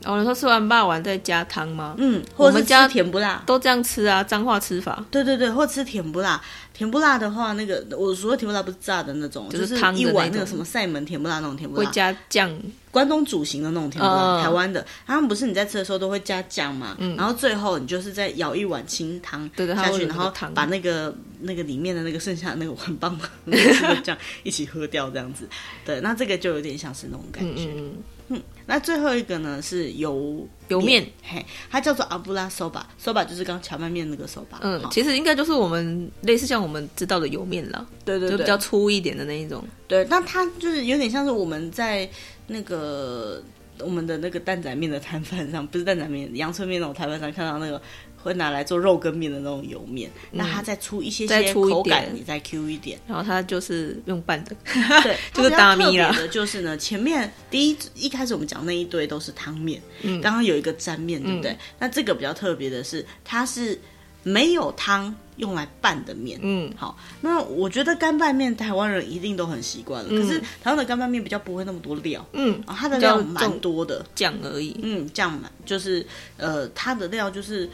[0.05, 1.95] 哦，你说吃完霸王再加汤吗？
[1.99, 5.05] 嗯，或者是加甜不辣都这样吃啊，脏话吃法。
[5.11, 6.41] 对对对，或吃甜不辣。
[6.73, 11.85] 甜不辣的话，那个我说的甜不辣不是炸的那种，就是汤一碗那个什么塞门甜不辣那种甜不辣。
[11.85, 12.57] 会加酱，
[12.93, 14.87] 关东煮型的那种甜不辣，台湾的。
[15.05, 16.95] 他们不是你在吃的时候都会加酱嘛？
[17.01, 17.17] 嗯。
[17.17, 25.49] 然后最后你就是再舀一碗清汤下去，然后把那个那个里面的那个剩下的那个碗棒的酱一起喝掉，这样子。
[25.85, 27.73] 对，那这个就有点像是那种感觉。
[27.77, 27.95] 嗯。
[28.29, 34.59] 嗯，那最后一个呢是油油面，嘿，它叫做阿布拉手把，手把就是刚荞麦面那个手把。
[34.63, 39.65] 嗯，其实应该就是我们类似像我们知道的油面了，对对对，就比较粗一点的那一种。
[39.87, 42.09] 对，那它就是有点像是我们在
[42.47, 43.43] 那个
[43.81, 47.81] 我们的那个蛋仔面的摊贩上，不是蛋仔面，阳春面那种摊贩上看到那个。
[48.29, 54.55] 会拿来做肉羹面的那种油面，那它再出一些些口感，你再 Q 一点，然后它就是用拌的，
[55.03, 56.29] 对， 就是大米了。
[56.29, 61.57] 就是呢，前面第一一开始我们讲那一堆都是汤面，嗯，刚刚有一个沾面，对不对？
[61.79, 63.81] 那这个比较特别的是，它是
[64.23, 66.39] 没有汤用来拌的面。
[66.43, 72.23] 嗯，好，那我觉得干拌面台湾人一定都很习惯了，嗯、可是台湾的干拌面比较不会那么多料。
[72.35, 74.79] 嗯，它的料蛮多的，酱而已。
[74.83, 76.05] 嗯，酱嘛，就是
[76.37, 77.71] 呃，它的料就是。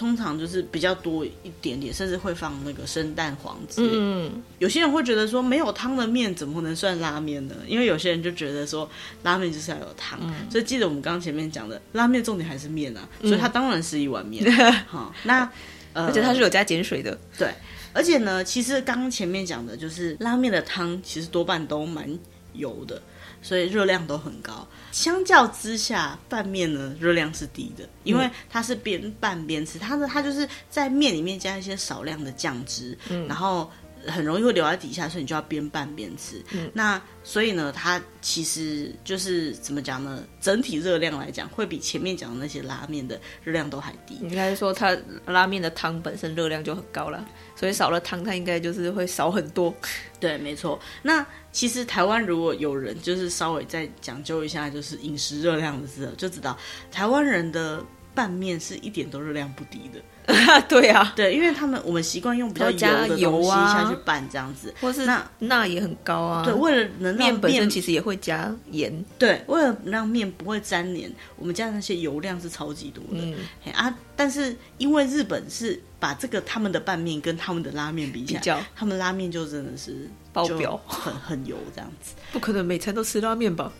[0.00, 3.90] 通常就是比较多一点点，甚至会放那个生蛋黄之类。
[3.92, 7.54] 嗯，有些人会觉得说，没有汤的面怎么能算拉面呢？
[7.66, 8.88] 因为有些人就觉得说，
[9.24, 10.18] 拉面就是要有汤。
[10.22, 14.50] 嗯，所以记得我们刚刚前面讲的，拉面重点还是面啊，所以它当然是一碗面。
[14.88, 15.46] 好，那
[15.92, 17.18] 呃，而且它是有加碱水的。
[17.36, 17.52] 对，
[17.92, 22.18] 而且呢，其实刚刚前面讲的就是拉面的汤，其实多半都蛮
[22.54, 23.02] 油的。
[23.42, 33.70] 所以热量都很高，相较之下，拌面呢热量是低的，因为它是边拌边吃，它的它就是在面里面加一些少量的酱汁，嗯，然后。
[34.06, 36.42] 很容易会留在底下，所以你就要边拌边吃。
[36.52, 40.24] 嗯，那所以呢，它其实就是怎么讲呢？
[40.40, 44.14] 整体热量来讲，会比前面讲的那些拉面的热量都还低。
[44.22, 49.74] 应该说，它拉面的汤本身热量就很高了，所以少了汤，它应该就是会少很多。
[50.18, 50.78] 对，没错。
[51.02, 56.56] 那其实台湾如果有人就是稍微再讲究一下，就是饮食热量的时候，就知道
[56.90, 57.84] 台湾人的
[58.14, 60.00] 拌面是一点都热量不低的。
[60.68, 66.44] 对啊，对，因为他们我们习惯用比较油的东西下去拌这样子，或是那钠也很高啊。
[66.44, 69.04] 对，为了能让面本身其实也会加盐。
[69.18, 73.24] 对，为了让面不会粘连，我们加的那些油量是超级多的。
[73.64, 82.14] 嗯啊，但是因为日本是把这个他们的拌面跟他们的拉面比起来，他们拉面就真的是爆表，很很油这样子。
[82.32, 83.72] 不可能每餐都吃拉面吧？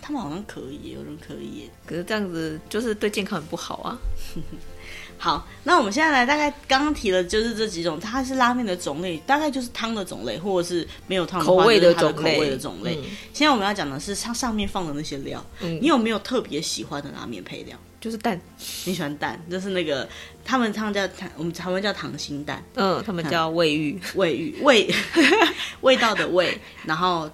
[0.00, 3.98] 他们好像可以，有人可以，可是这样子就是对健康很不好啊。
[5.22, 12.34] 好，那我们现在来大概刚刚提的就是这几种，它是拉面的种类，大概就是汤的种类，或者是没有汤的口味的种类。
[12.34, 12.96] 口味的种类。
[12.96, 17.78] 嗯、现在我们要讲的是它上面放的那些料，嗯、你有没有特别喜欢的拉面配料？
[18.00, 18.40] 就是蛋，
[18.84, 20.08] 你喜欢蛋，就是那个
[20.44, 24.92] 他们他们叫我们台湾叫糖心蛋，嗯，他们叫味玉，味玉味
[25.82, 27.30] 味道的味，然后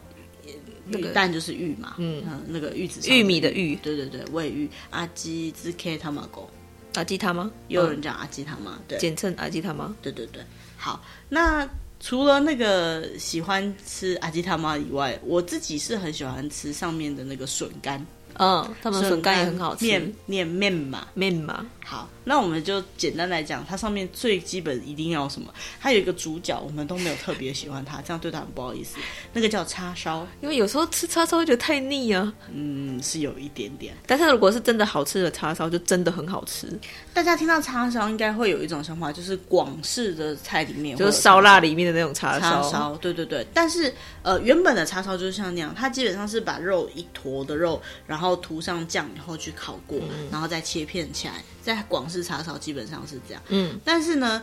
[0.89, 6.51] 那个蛋就是玉嘛，嗯，那个玉子玉米的玉，对对对，味玉阿基兹 K 他马狗。
[6.99, 7.51] 阿基他吗？
[7.69, 8.79] 也有人讲阿基他吗？
[8.89, 9.95] 对，简称阿基他吗？
[10.03, 10.43] 对对对。
[10.77, 11.69] 好，那
[12.01, 18.05] 除了那个喜欢吃阿基他妈以外，我自己是很喜欢吃上面的那个笋干。
[18.35, 19.85] 嗯，他们笋干也很好吃。
[19.85, 21.65] 面面面嘛，面嘛。
[21.91, 25.51] 好，那我们就简单来讲，它上面最基本一定要什么？
[25.81, 28.99] 它有一个主角，我们都没有特别喜欢它，这样对它很不好意思。
[29.33, 32.31] 那个叫叉烧，因为有时候吃叉烧会觉得太腻啊。
[32.53, 33.97] 嗯，是有一点点。
[34.07, 36.69] 但是如果是真的好吃的叉烧，就真的很好吃。
[37.15, 42.61] 大家听到叉烧，应该会有一种想法，就是广式的菜里面，就是烧腊里面的那种叉烧。
[42.61, 43.47] 叉烧，对对对。
[43.55, 51.43] 但是呃，原本的叉烧就是像那样，它基本上是把肉一坨的肉，然后涂上酱以后去烤过，嗯、然后再切片起来。
[51.79, 53.43] 在广式叉烧基本上是这样。
[53.49, 54.43] 嗯，但是呢，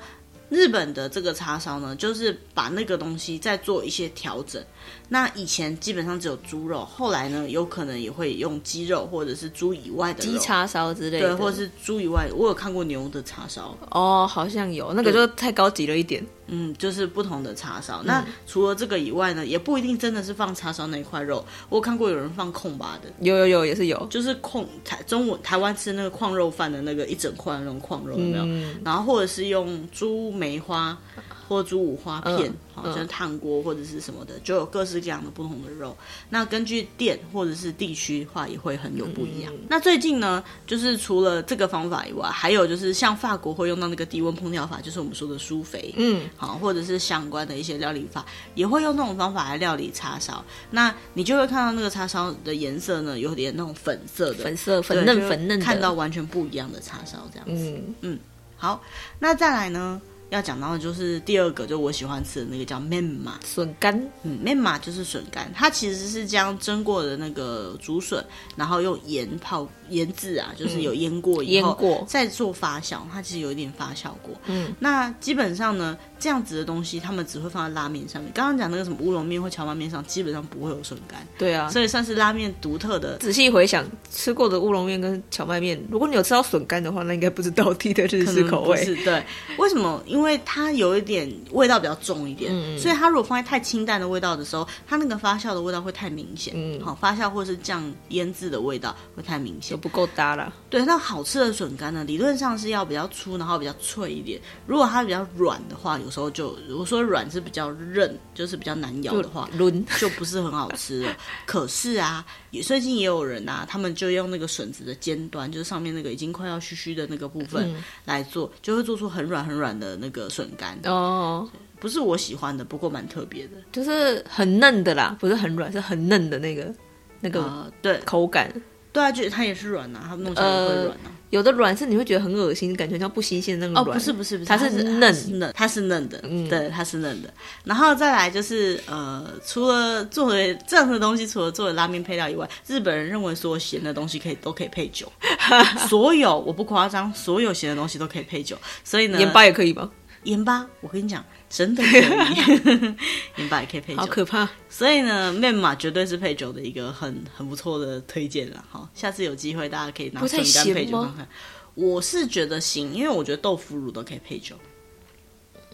[0.49, 4.63] 日本的这个叉烧呢，就是把那个东西再做一些调整。
[5.09, 16.25] 那以前基本上只有猪肉，后来呢，有可能也会用鸡肉或者是猪以外的鸡叉烧之类的，对，或者是猪以外，我有看过牛的叉烧哦，好像有那个就太高级了一点。
[16.47, 18.01] 嗯，就是不同的叉烧。
[18.03, 21.43] 嗯、那除了这个以外呢，也不一定真的是放叉烧那一块肉。
[21.69, 28.43] 我有看过有人放空巴的，有有有也是有，就是控台中文台湾吃那个矿肉饭的那个一整块的那种矿肉有没有？
[28.45, 30.97] 嗯、然后或者是用猪梅花。
[31.47, 35.95] 或猪五花片，好、嗯，像烫锅或者是什么的，嗯、就有各式各样的不同的肉。
[36.29, 39.53] 那根据店或者是地区的话，也会很有不一样。
[39.53, 50.43] 嗯、那最近呢，就是除了这个方法以外，还有就是像法国会用到那个低温烹调法，就是我们说的苏肥，嗯，好，或者是相关的一些料理法，也会用那种方法来料理叉烧。
[50.71, 57.71] 那你就会看到那个叉烧的颜色呢，有点那种粉色的，粉色粉嫩粉嫩的，看到完全不一样的叉烧这样子。
[57.71, 58.19] 嗯嗯，
[58.57, 58.81] 好，
[59.19, 60.01] 那再来呢？
[60.29, 63.39] 要讲到的就是第二个，就我喜欢吃的那个叫面马。
[63.43, 74.33] 笋干，嗯，面马就是笋干，它其实是将蒸过的那个竹笋，然后用盐泡腌制啊，就是有腌过以后，腌过再做发酵，它其实有一点发酵过。
[74.45, 78.31] 嗯，那基本上呢，这样子的东西，他们只会放在拉面上面。
[78.33, 81.25] 刚刚讲那个什么乌龙面或荞麦面上，基本上不会有笋干。
[81.37, 83.17] 对啊，所以算是拉面独特的。
[83.17, 88.83] 仔细回想吃过的乌龙面跟荞麦面，如果你有吃到笋干的话，那应该不是道地的日式口味。
[88.83, 89.23] 是对，
[89.57, 90.01] 为什么？
[90.05, 96.53] 因为它有一点味道比较重一点，嗯、所以它如果放在太清淡的味道的时候，它那个发酵的味道会太明显。
[96.55, 99.74] 嗯，好，发酵或是酱腌制的味道会太明显。
[99.75, 100.53] 行，不够搭了。
[100.69, 104.39] 对，那好吃的笋干呢，理论上是要比较粗，然后比较脆一点。
[104.65, 111.15] 如果它比较软的话，有时候就如果说软是比较韧，就是比较难咬的话，就，就不是很好吃了。
[111.45, 117.73] 可是啊，也最近也有人啊，他们就用那个笋子的尖端，就是上面那个已经快要虚虚的那个部分
[118.03, 121.47] 来做，嗯、就会做出很软很软的那个笋干哦。
[121.79, 126.73] 不是我喜欢的，不过蛮特别的，就是很嫩的啦，不是很软，是很嫩的那个
[127.19, 128.51] 那个、呃、对口感。
[128.95, 131.11] 对啊，就它也是软呐、啊，它弄起来也会软呐、啊呃。
[131.31, 133.85] 有的软是你会觉得很恶心，感觉像不新鲜那种软。
[133.85, 137.33] 哦，不是不是不是，它是嫩，嫩，它是嫩的，嗯，对，它是嫩的。
[137.65, 145.11] 然后再来就是呃，除了作为任何东西，除了作为拉面配料以外，日本人认为所有咸的东西可以都可以配酒，
[145.89, 148.57] 所有我不夸张，所有咸的东西都可以配酒。
[148.85, 149.91] 所以呢，盐巴也可以吗？
[150.25, 151.23] 盐巴，我跟你讲。
[151.47, 152.95] 真的可以，
[153.37, 154.49] 盐巴也可以配酒，好可怕。
[154.67, 158.65] 所以呢，面马绝对是配酒的一个很很不错的推荐了。
[158.67, 161.29] 好，下次有机会大家可以拿笋干配酒看看。
[161.75, 164.57] 我是觉得行，因为我觉得豆腐乳都可以配酒。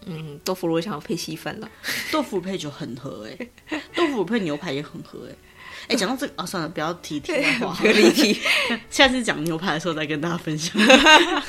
[0.04, 1.68] 嗯，豆腐乳我想要配稀饭了。
[2.12, 5.38] 豆腐乳配酒很合哎、欸，豆腐乳配牛排也很合哎、欸。
[5.82, 8.40] 哎、欸，讲到这个啊，算了，不要提题外话，别离题。
[8.90, 10.74] 下次讲牛排的时候再跟大家分享。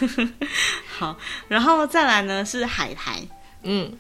[0.98, 1.18] 好，
[1.48, 3.22] 然后再来呢是海苔，
[3.64, 3.92] 嗯。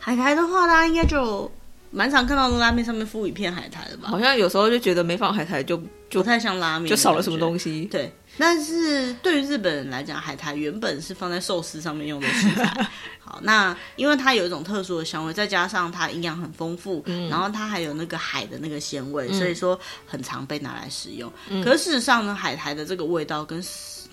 [0.00, 1.50] 海苔的话，大家应该就
[1.90, 4.08] 蛮常看到的拉面上面附一片海苔的吧？
[4.08, 5.76] 好像有时候就觉得没放海苔就
[6.08, 7.86] 就不太像拉面，就少了什么东西。
[7.90, 12.88] 对，但是对于日本人来讲，海苔原本是放在寿司上面用的食材。
[13.20, 21.30] 好，那因为它有一种特殊的香味，再加上它营养很丰富，嗯，然后它还有那个海的那个鲜味，嗯，所以说很常被拿来使用。
[21.48, 23.62] 嗯，可是事实上呢，海苔的这个味道跟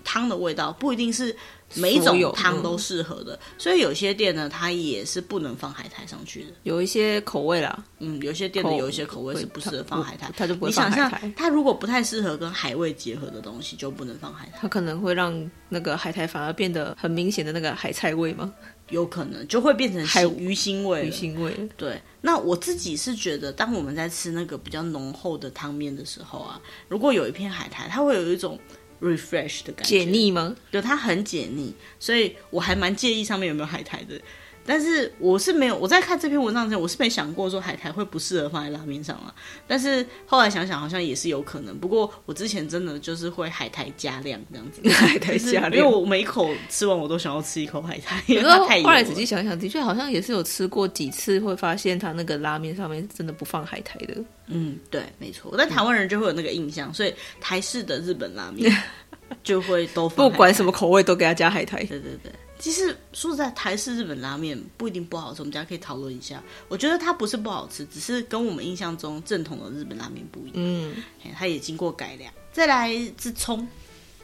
[0.06, 1.36] 汤的味道不一定是。
[1.74, 6.50] 每一种汤都适合的，所以有些店呢，它也是不能放海苔上去的。
[6.62, 10.96] 有一些口味啦，嗯，有些店的有一些口味是不适合放海苔，它就不会放海苔。
[10.96, 14.60] 你想象，它如果不太适合跟海味结合的东西，就不能放海苔。
[14.62, 18.54] 它可能会让那个海苔反而变得很明显的那个海菜味吗？
[18.92, 21.08] 有可能就会变成海鱼腥味。
[21.08, 21.52] 鱼腥味。
[21.76, 28.58] 对，那我自己是觉得，当我们在吃那个比较浓厚的汤面的时候啊，如果有一片海苔，它会有一种。
[29.06, 30.56] Refresh 的感觉，解腻吗？
[30.72, 34.20] 对，它很解腻，所以我还蛮介意上面有没有海苔的。
[34.66, 39.34] 但是我是没有，我在看这篇文章之前，我是没想过说海苔会不适合放在拉面上啊。
[39.68, 41.78] 但是后来想想，好像也是有可能。
[41.78, 48.22] 不过我之前真的就是会海苔加量这样子， 海苔加量，因为我每一口吃完我都想要吃一口海苔。
[48.84, 54.16] 后来仔细想想，的确好像也是有吃过几次，会发现它那个拉面上面真的不放海苔的。
[54.48, 55.50] 嗯，对，没错。
[55.52, 58.76] 我在台湾人就会有那个印象，所以台式的日本拉面
[59.44, 61.84] 就会都放，不管什么口味都给他加海苔。
[61.84, 62.32] 对对对。
[62.66, 66.42] 其实说实在，台式日本拉面不一定不好吃，我们大家可以讨论一下。
[66.68, 70.54] 我觉得它不是不好吃，只是跟我们印象中正统的日本拉面不一样。
[70.56, 70.96] 嗯，
[71.38, 72.34] 它也经过改良。
[72.52, 72.92] 再来
[73.22, 73.68] 是葱，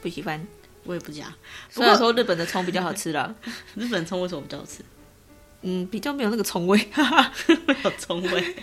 [0.00, 0.44] 不喜欢，
[0.82, 1.32] 我也不加。
[1.70, 3.32] 虽然说日本的葱比较好吃啦，
[3.76, 4.84] 日本葱为什么比较好吃？
[5.60, 6.76] 嗯，比较没有那个葱味，
[7.68, 8.56] 没有葱味。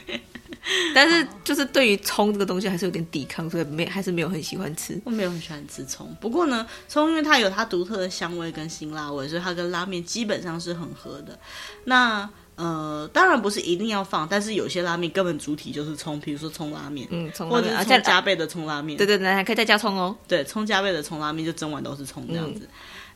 [0.93, 4.99] 但是就是对于葱这个东西还是有点抵抗，所以没还是没有很喜欢吃。
[5.05, 11.37] 我没有很喜欢吃葱，不过呢，葱因为它有它独特的香味跟辛辣味，所以它跟拉面基本上是很合的。
[11.85, 20.13] 那呃，当然不是一定要放，但是有些拉面根本主体就是葱，比如说葱拉面，嗯，葱或者是葱加倍的葱拉面，对对对，还可以再加葱哦。
[20.27, 22.61] 对，葱加倍的葱拉面就整碗都是葱这样子。
[22.63, 22.69] 嗯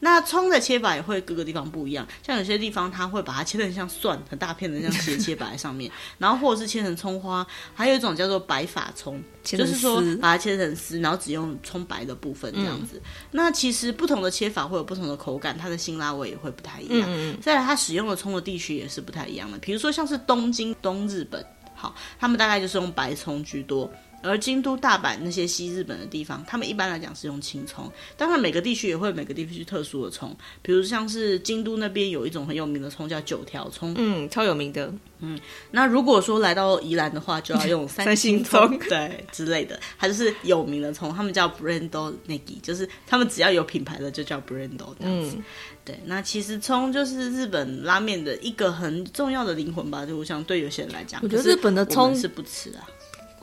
[0.03, 5.89] 那葱的切法也会各个地方不一样，像有些地方它会把它切得很像蒜，很大片的这样切切摆在上面，
[6.19, 12.97] 然后或者是切成葱花，还有一种叫做白法葱，就是说把它切成丝，然后只用葱白的部分这样子。
[12.97, 13.01] 嗯、
[13.31, 17.07] 那其实不同的切法会有不同的口感，它的辛辣味也会不太一样。
[17.07, 21.41] 嗯、再来，它使用的葱的地区也是不太一样的，比如说像是东京、东日本，
[21.73, 23.89] 好，他们大概就是用白葱居多。
[24.23, 27.91] 而京都、大阪那些西日本的地方，他们一般来讲是用青葱。
[28.17, 34.91] 当然，每个地区也会有每个地区特殊的葱，比如像是京都那边有一种很有名的葱叫九条葱，嗯，超有名的。
[35.25, 35.39] 嗯，
[35.71, 45.35] 那如果说来到宜兰的话，就要用 三星葱，对之类的，它就是有名的葱，他们叫 Brando Negi，就是他们只要有品牌的就叫 Brando 这样子。
[45.37, 45.43] 嗯、
[45.85, 52.87] 对，那其实葱就是日本拉面的一个很重要的灵魂吧，就我想对有些人来讲，我觉得日本的葱是不吃啊。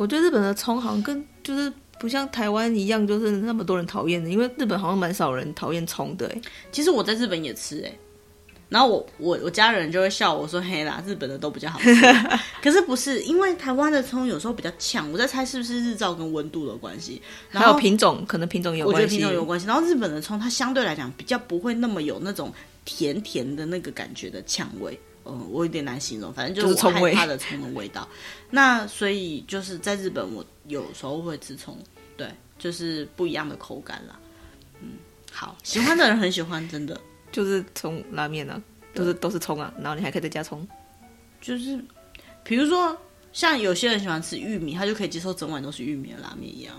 [0.00, 4.30] 我觉得日本的葱好像跟就是不像台湾一样，就是那么多人讨厌的。
[4.30, 6.26] 因为日本好像蛮少人讨厌葱的。
[6.28, 6.40] 哎，
[6.72, 7.92] 其实我在日本也吃哎，
[8.70, 11.94] 然后我我我家人就会笑我说：“嘿啦，日本的都比较好吃。
[12.64, 17.20] ”可是不是，因为台湾的葱有时候比较呛，我在猜是不是日照跟温度的关系，
[17.50, 19.02] 然后还有品种，可能品种有关系。
[19.02, 19.66] 我觉得品种有关系。
[19.66, 22.50] 然后日本的葱它相对来讲比较不会那么有那种
[22.86, 24.98] 甜甜的那个感觉的呛味。
[25.24, 28.08] 嗯，我有点难形容，反正就是我害怕的葱的味道。
[28.50, 31.78] 那所以就是在日本，我有时候会吃葱。
[32.16, 34.18] 对，就是不一样的口感啦。
[34.80, 34.92] 嗯，
[35.32, 37.00] 好，喜欢的人很喜欢，真的
[37.32, 38.60] 就是葱拉面啊，
[38.94, 40.66] 都是都是葱啊，然后你还可以再加葱，
[41.40, 41.82] 就是
[42.42, 42.96] 比如说
[43.32, 46.74] 像有些人喜欢吃玉米，他就可以接受整碗都是玉米的拉面一样。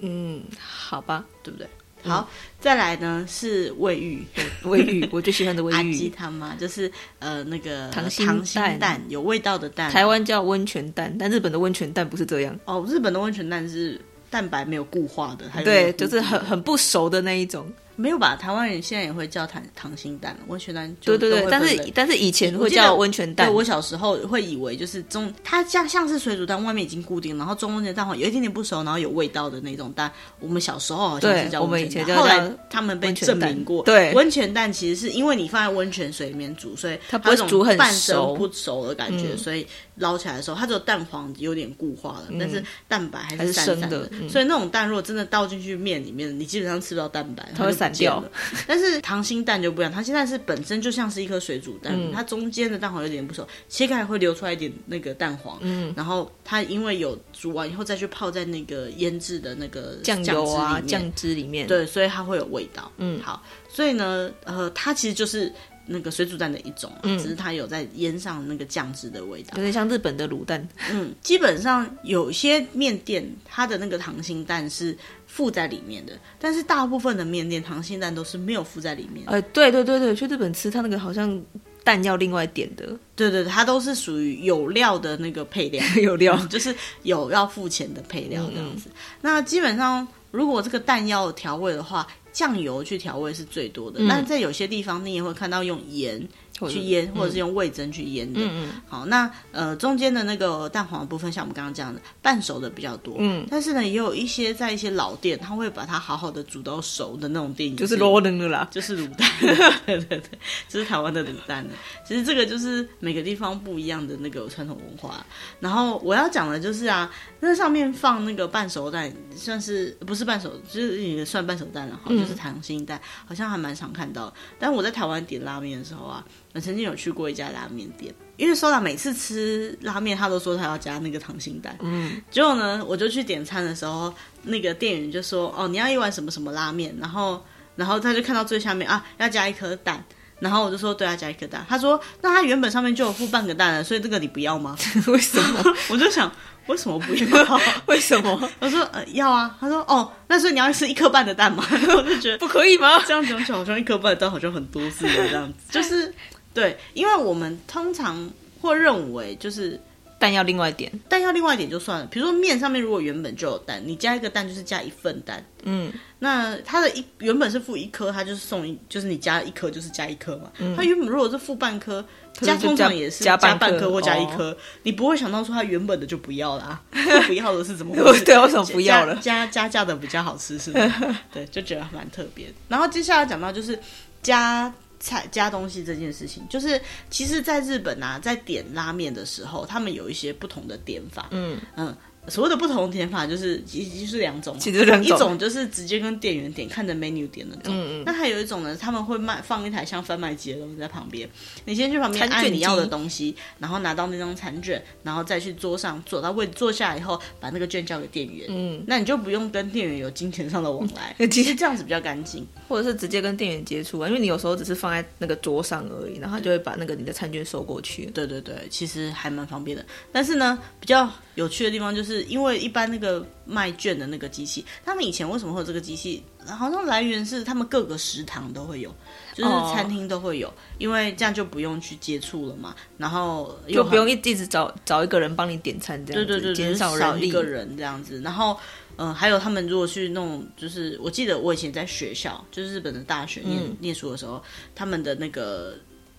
[0.00, 1.68] 嗯，好吧，对不对？
[2.02, 2.28] 好，
[2.60, 4.24] 再来呢是味玉，
[4.64, 5.74] 味玉， 我最喜欢的卫浴。
[5.74, 9.90] 阿鸡汤嘛，就是呃那个溏心溏心蛋，有味道的蛋。
[9.90, 12.58] 台湾叫温泉蛋，但日本的温泉蛋不是这样。
[12.64, 17.70] 哦，日本的温泉蛋是蛋白没有固化的，对，就是很很不熟的那一种。
[18.00, 18.36] 没有吧？
[18.36, 20.96] 台湾人现在也会叫糖糖心蛋、温泉蛋。
[21.00, 23.48] 对对对，但是但是以前会叫温泉蛋。
[23.48, 30.10] 对，我小时候会以为就是中，它像像是水煮蛋，外面已经固定，然后中间蛋黄有一点点不熟，然后有味道的那种蛋。
[30.38, 39.66] 我们小时候好像是叫温泉蛋，后来他们被证明过，对，温泉蛋其实是因为你放在温泉水里面煮，所以它不会煮很半熟不熟的感觉，所以
[39.98, 44.10] 捞起来的时候，它只有蛋黄有点固化了，但是蛋白还是散散的。
[44.28, 48.22] 所以那种蛋如果真的倒进去面里面，你基本上吃不到蛋白，它会散掉。
[48.66, 65.52] 但是溏心蛋就不一样，溏心蛋是本身就像是一颗水煮蛋，嗯、它中间的蛋黄有点不熟，切开会流出来一点那个蛋黄，嗯，然后它因为有煮完以后再去泡在那个腌制的那个酱油啊酱汁里面，对，所以它会有味道，嗯，好，所以呢，呃，它其实就是
[65.88, 74.96] 那个水煮蛋的一种，嗯，只是它有在腌上那个酱汁的味道，有点像日本的卤蛋，嗯，基本上有些面店它的那个溏心蛋是。
[75.30, 79.32] 附在里面的，但是大部分的面店溏心蛋都是没有附在里面的。
[79.32, 81.38] 呃，对对对对，去日本吃，它那个好像
[81.84, 82.86] 蛋要另外点的。
[83.14, 88.88] 对对对，它都是属于有料的那个配料， 有料就是有要付钱的配料这样子。
[88.88, 92.06] 嗯嗯，那基本上，如果这个蛋要调味的话，
[92.38, 93.98] 酱油去调味是最多的。
[93.98, 96.28] 嗯、但在有些地方，你也会看到用盐。
[96.66, 98.40] 去腌，或者是用味增去腌的。
[98.40, 98.82] 嗯嗯。
[98.88, 103.16] 好，那呃中间的那个蛋黄的部分，像我们刚刚讲的，半熟的比较多。
[103.18, 103.46] 嗯。
[103.50, 109.30] 但是呢，也有一些在一些老店，他会把它好好的煮到熟的那种店，就是卤蛋的啦，就是卤蛋。
[109.84, 110.38] 对对对，
[110.68, 111.66] 就是台湾的卤蛋。
[112.06, 115.24] 其实这个就是每个地方不一样的那个传统文化。
[115.60, 124.32] 然后我要讲的就是啊，那上面放那个半熟蛋，算是不是半熟，就是也算半熟蛋了哈，就是溏心蛋，好像还蛮常看到。
[124.58, 126.24] 但我在台湾点拉面的时候啊。
[126.54, 131.76] 我曾经有去过一家拉面店，因为 Soda 每次吃拉面，他都说他要加那个溏心蛋。
[131.80, 137.44] 嗯，结果呢，我就去点餐的时候，那个店员就说：“哦，你要一碗什么什么拉面。”然后，
[137.76, 140.02] 然后他就看到最下面啊，要加一颗蛋。
[140.40, 144.76] 然后我就说：“对，啊加一颗蛋。”他说：“那他原本上面就有附半个蛋了，所以这个你不要吗？
[145.08, 145.74] ”为什么？
[145.90, 146.32] 我就想，
[146.66, 147.60] 为什么不要？
[147.86, 148.48] 为什么？
[148.60, 153.02] 我说：“呃，要啊。”他说：“哦，那所以你要吃一颗半的蛋吗？”我就觉得不可以吗？
[153.04, 156.14] 这样讲起来好像一颗半的蛋好像很多似的这样子，就是。
[156.58, 158.30] 对，因为我们通常
[158.60, 159.80] 会认为就是
[160.18, 162.06] 蛋要另外点，蛋要另外点就算了。
[162.06, 165.44] 比如说面上面如果原本就有蛋，你加一个蛋就是加一份蛋。
[165.62, 170.50] 嗯，那它的一原本是付一颗，它就是送一，就是你加一颗就是加一颗嘛。
[170.58, 172.04] 嗯，它原本如果是付半颗，
[172.34, 176.80] 加通常也是加半颗或加一颗，你不会想到说它原本的就不要了，
[177.28, 178.24] 不要的是怎么回事？
[178.26, 179.14] 对，为什么不要了？
[179.16, 181.16] 加加价的比较好吃是吗？
[181.32, 182.52] 对，就觉得蛮特别。
[182.68, 183.78] 然后接下来讲到就是
[184.20, 184.72] 加。
[185.00, 186.80] 菜加东西这件事情，就是
[187.10, 191.28] 其实，在日本啊，在点拉面的时候，他们有一些不同的点法。
[191.30, 191.96] 嗯嗯。
[192.30, 197.74] 所谓的不同点法就是其实就是两种，其实两种，一种就是直接跟店员点，看着 menu 点那种。
[197.74, 198.02] 嗯嗯。
[198.04, 201.28] 那还有一种呢，他们会卖放一台像贩卖机的东西在旁边，
[201.64, 208.46] 你先去旁边按你要的东西，然后拿到那张餐券，然后再去桌上坐到位坐下以后，把那个券交给店员。
[208.48, 208.82] 嗯。
[208.86, 218.06] 那你就不用跟店员有金钱上的往来， 其实这样子比较干净，或者是直接跟店员接触啊，因为你有时候只是放在那个桌上而已，然后他就会把那个你的餐券收过去。
[218.06, 219.84] 对对对，其实还蛮方便的。
[220.10, 226.22] 但是呢，比较有趣的地方就是因为一般那个卖券的那个机器，他们以前为什么会有这个机器？
[226.46, 228.94] 好像来源是他们各个食堂都会有，
[229.34, 238.20] 就是餐厅都会有，哦、因为这样就不用去接触了嘛，然后就不用一一直找找一个人帮你点餐这样子，对对对，减少少一个人这样子。
[238.22, 238.58] 然后，
[238.96, 244.42] 嗯、呃，还有他们如果去弄，就是我记得我以前在学校，就是日本的大学念、嗯、念书的时候，
[244.74, 245.74] 他们的那个。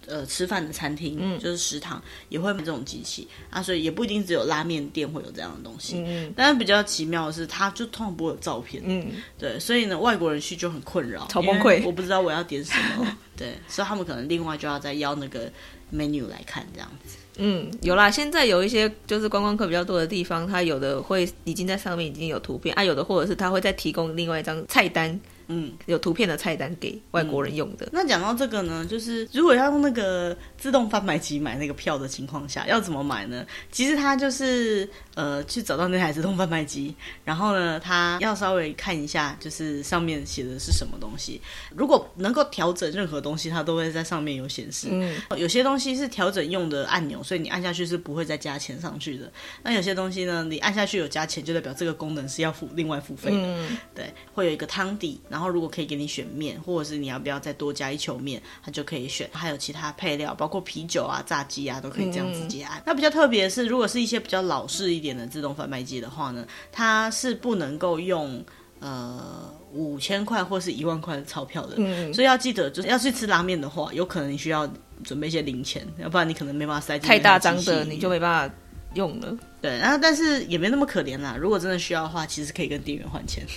[0.10, 6.04] 呃，吃饭的餐厅，嗯，就是食堂也会买这种机器啊，所以也不一定只有拉面店会有这样的东西。
[6.06, 8.82] 嗯，但是比较奇妙的是，它就通常不会有照片。
[8.86, 11.84] 嗯，对，所以呢，外国人去就很困扰，超崩溃。
[11.86, 15.52] 我不知道我要点什么， 对，所以他们可能另外就要再要那个
[15.94, 17.18] menu 来看这样子。
[17.38, 25.18] 嗯，有啦，现在有一些就是观光客比较多的地方，它有的会已经在上面已经有图片啊，有的或者是他会再提供另外一张菜单。
[25.50, 27.86] 嗯，有图片的菜单给外国人用的。
[27.88, 33.46] 嗯、那讲到这个呢，就是如果要用那个自动贩卖机买那个票的情况下，要怎么买呢？
[33.72, 41.42] 其实他就是呃去找到那台自动贩卖机，然后呢，他要稍微看一下，就是上面写的是什么东西。
[41.76, 44.88] 如果能够调整任何东西，它都会在上面有显示。
[44.92, 49.32] 嗯，有些东西是调整用的按钮，所以你按下去是不会再加钱上去的。
[49.64, 53.38] 那有些东西呢，你按下去有加钱，就代表这个功能是要付另外付费的。
[53.38, 59.30] 嗯，对，会有一个汤底，然后如果可以给你选面，或者是你要不要再多加一球面，它就可以选。
[59.32, 62.80] 还有其他配料，包括啤酒啊、炸鸡啊，都可以这样直接按。
[62.80, 68.44] 嗯、那比较特别的是，如果是一些比较老式一点的自动贩卖机的话呢，它是不能够用
[68.80, 69.54] 呃。
[69.72, 74.68] 五千块或是一万块的钞票的，嗯，所以要记得，就是要去吃拉面的话，有可能你需要
[75.04, 76.98] 准备一些零钱，要不然你可能没办法塞。
[76.98, 78.56] 太大张的你就没办法
[78.96, 79.38] 用了。
[79.62, 81.36] 对，然后但是也没那么可怜啦。
[81.40, 83.44] 如果真的需要的话，其实可以跟店员换钱。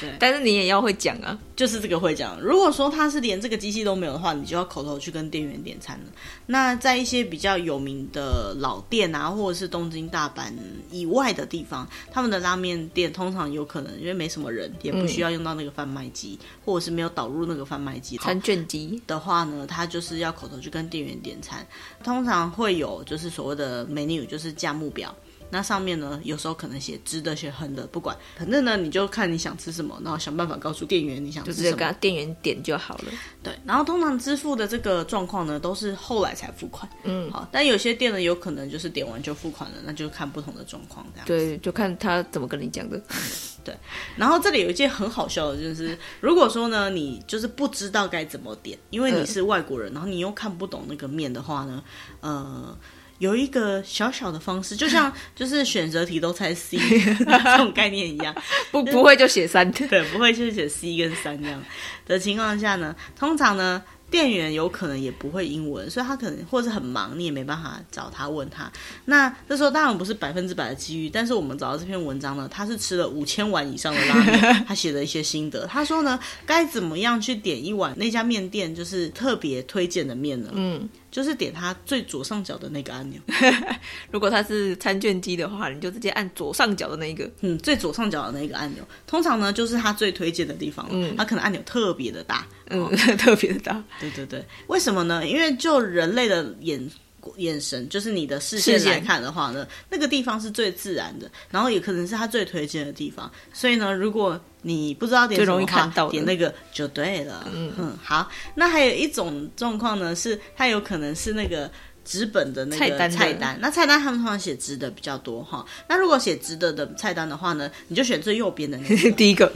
[0.00, 2.38] 对，但是你也要会讲啊，就是这个会讲。
[2.40, 6.06] 如果说他是连这个机器都没有的话，你就要口头去跟店员点餐了。
[6.46, 10.52] 那在一些比较有名的老店啊，或者是东京、大阪
[10.90, 21.66] 以外的地方，他们的拉面店通常有可能因为没什么人，也不需要用到那个贩卖机，嗯、或者是没有导入那个贩卖机餐券机的话呢，他就是要口头去跟店员点餐。
[22.02, 25.14] 通常会有就是所谓的 menu，就是价目表。
[25.54, 33.04] 那上面呢，有时候可能写直的，写横的，不管，反正呢，你就看你想吃什么，然后想办法告诉店员你想吃什么，就直接跟店员点就好了。
[33.42, 36.90] 对，然后通常支付的这个状况呢，都是后来才付款。
[37.02, 41.26] 嗯，好，但有些店呢，有可能就是点完就付款了，那就看不同的状况这样。
[41.26, 42.98] 对，就看他怎么跟你讲的。
[43.62, 43.76] 对，
[44.16, 51.84] 然后这里有一件很好笑的，就是如果说呢，你就是不知道该怎么点，因为你是外国人，嗯、然后你又看不懂那个面的话呢，
[52.22, 52.74] 呃。
[53.18, 56.76] 有一个小小的方式，就像 就是选择题都猜 C
[57.18, 58.34] 这种概念一样，
[58.70, 61.62] 不不会就写三， 对，不会就写 C 跟三这样
[62.06, 63.82] 的情况下呢，通常呢。
[64.12, 68.70] 店员有可能也不会英文，所以他可能或者很忙，你也没办法找他问他。
[69.06, 74.38] 那这时候当然不是百分之百的机遇，但是我们找到这篇文章呢，他是吃了五千碗以上的拉面，
[74.68, 75.66] 他写的一些心得。
[75.66, 80.50] 他说呢，该怎么样去点一碗那家面店就是特别推荐的面呢？
[80.52, 83.20] 嗯，就是点它最左上角的那个按钮。
[84.10, 88.82] 如果它是餐券机的话，你就直接按左上角的那个，嗯，最左上角的那个按钮。
[89.06, 92.44] 通常呢，就是它最推荐的地方，嗯，它可能按钮特别的大。
[92.70, 93.84] 嗯， 特别的大。
[94.00, 95.24] 对对对，为什么呢？
[95.26, 96.90] 因为就人类的眼
[97.36, 103.30] 眼神，就是你的视线来看的话呢，那个地方是最自然的，然后也可能是他最推荐的地方。
[103.52, 107.46] 所以呢，如果你不知道点什么的话，看到点那个就对了。
[107.54, 108.28] 嗯嗯，好。
[108.54, 111.70] 那还有一种状况呢，是它有可能是那个。
[112.04, 115.64] 纸本的那个菜单，菜单，那菜单他们通常写直的比较多哈。
[115.88, 119.48] 那如果写直的的菜单的话呢，你就选最右边的那个， 第一个，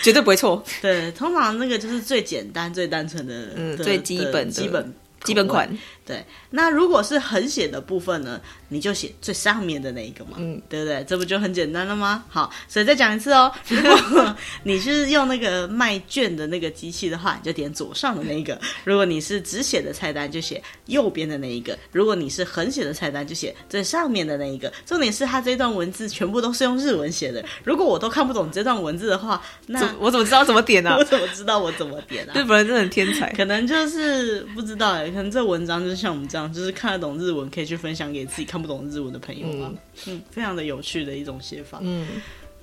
[0.00, 0.62] 绝对不会错。
[0.80, 4.94] 对，通常那个就是最简单、最单纯的，嗯，最基本、基本。
[5.24, 5.68] 基本款，
[6.10, 6.24] 对。
[6.50, 11.04] 那如果是横写的部分呢，你就写最上面的那一个嘛，嗯，对不对？
[11.04, 12.24] 这不就很简单了吗？
[12.28, 13.50] 好，所以再讲一次哦。
[13.68, 13.80] 如
[14.14, 18.54] 果你是用那个卖券的那个机器的话，你就点左上的那一个；
[18.84, 24.72] 如果你是只写的菜单，就写右边的那一个；如果你是横写的菜单，就写最上面的那一个。
[24.84, 27.44] 重点是它这段文字全部都是用日文写的。
[27.64, 30.96] 如果我都看不懂这段文字的话，那我怎么知道怎么点呢、啊？
[31.00, 32.32] 我怎么知道我怎么点啊？
[32.34, 35.10] 日本人真的很天才，可能就是不知道哎。
[35.10, 39.70] 可能这文章就是像我们这样，就是看得懂日文，可以去分享给自己看不懂日文的朋友嘛。
[39.70, 39.78] 嗯，
[40.14, 41.78] 嗯，非常的有趣的一种写法。
[41.82, 42.08] 嗯，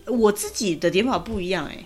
[0.07, 1.85] 我自己的点法不一样哎、欸，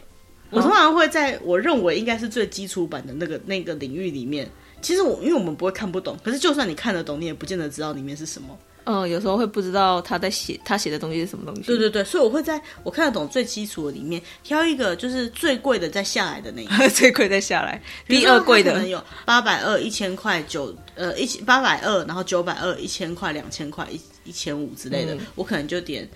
[0.49, 4.49] 我通常会在我认为应该是最基础版的那个那个领域里面。
[4.82, 8.58] 其实我因为我们不会看不懂，可是就算你看得懂，你也不见得知道里面是什么。
[8.84, 11.61] 嗯，有时候会不知道他在写他写的东西是什么东西。
[11.61, 16.89] 对对对，所以我会在我看得懂最基础的里面挑一个，就是最贵的再下来的那一个。
[16.89, 26.09] 最贵再下来，第二贵的可能有八百二、一千块、九呃一千八百二，然后九百二、一千块、两千块、一一千五之类的，嗯、我可能就点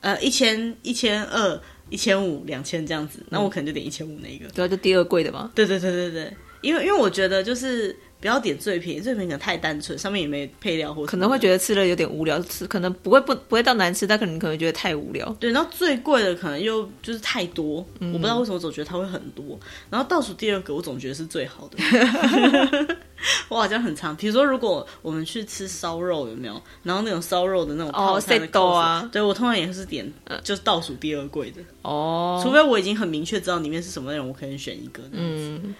[0.00, 4.48] 呃一千、一千二、一千五、两千这样子，那我可能就点一千五那个。
[4.52, 5.50] 对啊，就第二贵的嘛。
[5.54, 7.96] 对对对对对，因为因为我觉得就是。
[8.20, 15.26] 不要点最便宜，最便宜可能太单纯，上面也没配料或，可能会觉得吃了有点无聊，吃可能不会不不会到难吃，但可能可能觉得太无聊。
[15.40, 19.58] 对，然后最贵的可能又就是太多，嗯、我不知道为什么总觉得它会很多。
[19.88, 21.78] 然后倒数第二个，我总觉得是最好的。
[23.48, 26.62] 我好像很常，比如说如果我们去吃烧肉，有没有？
[26.82, 30.10] 然后那种烧肉的那种套餐的哦，塞啊，对我通常也是点，
[30.42, 32.40] 就是倒数第二贵的哦。
[32.42, 35.02] 除非我已经很明确知道里面是什么内容，我可以选一个。
[35.12, 35.74] 嗯。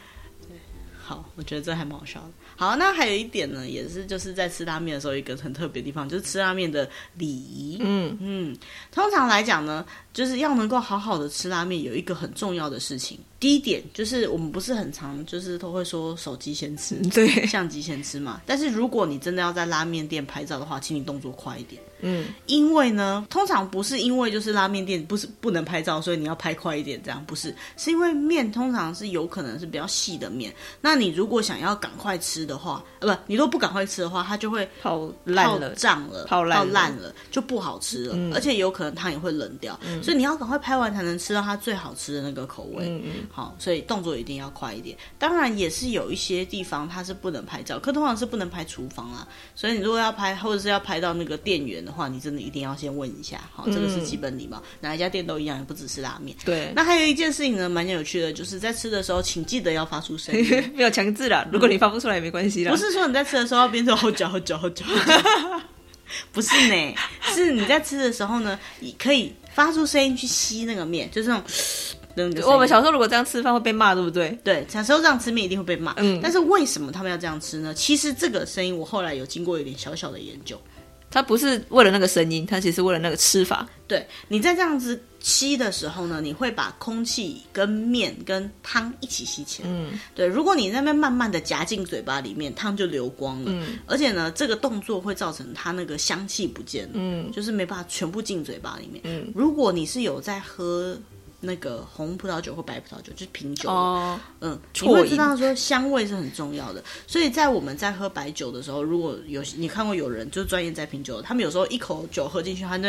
[1.11, 2.29] 好，我觉得这还蛮好笑的。
[2.55, 7.79] 好，那还有一点呢，也是就是在吃拉面的时候一个很特别的地方，就是吃拉面的礼仪。
[7.81, 8.57] 嗯嗯，
[8.93, 13.19] 通常来讲呢，就是要能够好好的吃拉面，有一个很重要的事情。
[13.41, 18.43] 第一点就是我们不是很常就是都会说手机先吃，对，相机先吃嘛。
[18.45, 21.81] 但是如果你真的要在拉面店拍照的话，请你动作快一点。
[22.03, 42.87] 嗯，因为呢，通常不是因为就是拉面店不是不能拍照，所以你要拍快一点，这样不是，是因为面通常是有可能是比较细的面，那你如果想要赶快吃的话，呃，不，你如果不赶快吃的话，它就会泡烂了、胀了、泡烂了，了，就不好吃了，嗯、而且有可能汤也会冷掉，嗯、所以你要赶快拍完才能吃到它最好吃的那个口味。
[42.87, 44.97] 嗯嗯，好，所以动作一定要快一点。
[45.19, 56.37] 当然也是有一些地方它是不能拍照，可通常是不能拍厨房啦，所以你如果要拍或者是要拍到那个店员的话，你真的一定要先问一下，好，这个是基本礼貌，嗯、哪一家店都一样，也不只是拉面。
[56.45, 62.71] 对，那还有一件事情呢，蛮有趣的，就是在吃的时候，请记得要发出声音， 没有强制啦，如果你发不出来也没关系啦。
[62.73, 64.85] 不是说你在吃的时候要边说好嚼好嚼好嚼，
[66.33, 71.45] 不是呢，是你在吃的时候呢，你可以发出声音去吸那个面，就是那种。
[72.47, 74.39] 我们小时候如果这样吃饭会被骂，对不对？
[74.45, 75.95] 对，小时候这样吃面一定会被骂。
[75.99, 77.73] 嗯，但是为什么他们要这样吃呢？
[77.75, 80.61] 其实这个声音我后来有经过一点小小的研究。
[81.13, 83.69] 它不是为了那个声音，它其实是为了那个吃法。
[83.89, 89.69] 对，你在这样子吸的时候呢，你会把空气跟面跟汤一起吸起来。
[89.69, 90.25] 嗯，对。
[90.25, 93.51] 如果你那边慢慢的夹进嘴巴里面，汤就流光了。
[93.51, 96.93] 嗯，而且呢，这个动作会造成它那个香气不见了。
[96.95, 99.03] 嗯，就是没办法全部进嘴巴里面。
[99.03, 100.97] 嗯，如果你是有在喝。
[101.41, 112.85] 那个红葡萄酒或白葡萄酒就是品酒哦，嗯，你会知道说香味是很重要的，所以在我们在喝白酒的时候，如果有你看过有人就是专业在品酒，他们有时候一口酒喝进去，他就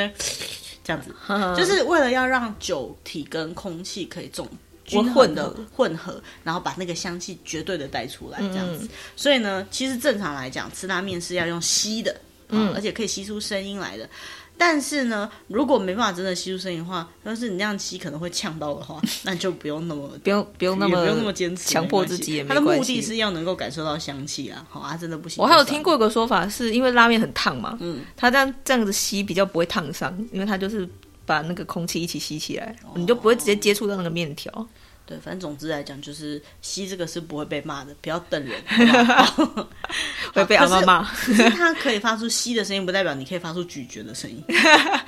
[0.83, 1.13] 这样子，
[1.57, 4.47] 就是为了要让酒体跟空气可以重
[4.83, 8.85] 均匀的混合，然后把那个香气绝对的带出来，这样子。
[8.85, 12.13] 嗯、所以呢，其实正常来讲，吃拉面是要用吸的，
[12.49, 14.09] 嗯，而且可以吸出声音来的。
[14.63, 22.63] 但是呢，如果没办法真的吸出声音的话，要是你那样吸可能会呛到的话， 那就不用那么不用不用那么不用那么坚持，强迫自己也没关系。
[22.63, 25.43] 它的目的是要能够感受到香气啊，好啊，真的不行。
[25.43, 30.87] 我还有听过一个说法，是因为拉面很烫嘛，嗯，它这样这样子吸比较不会烫伤，因为它就是
[31.25, 34.67] 把那个空气一起吸起来，哦、你就不会直接接触到那个面条。
[35.05, 38.61] 对，反正总之来讲，就是吸这个是不会被骂的，不要瞪人，
[39.05, 39.67] 好不好
[40.33, 41.03] 会被阿妈骂。
[41.11, 44.41] 可是它可以发出吸的声音，不代表你可以发出咀嚼的声音，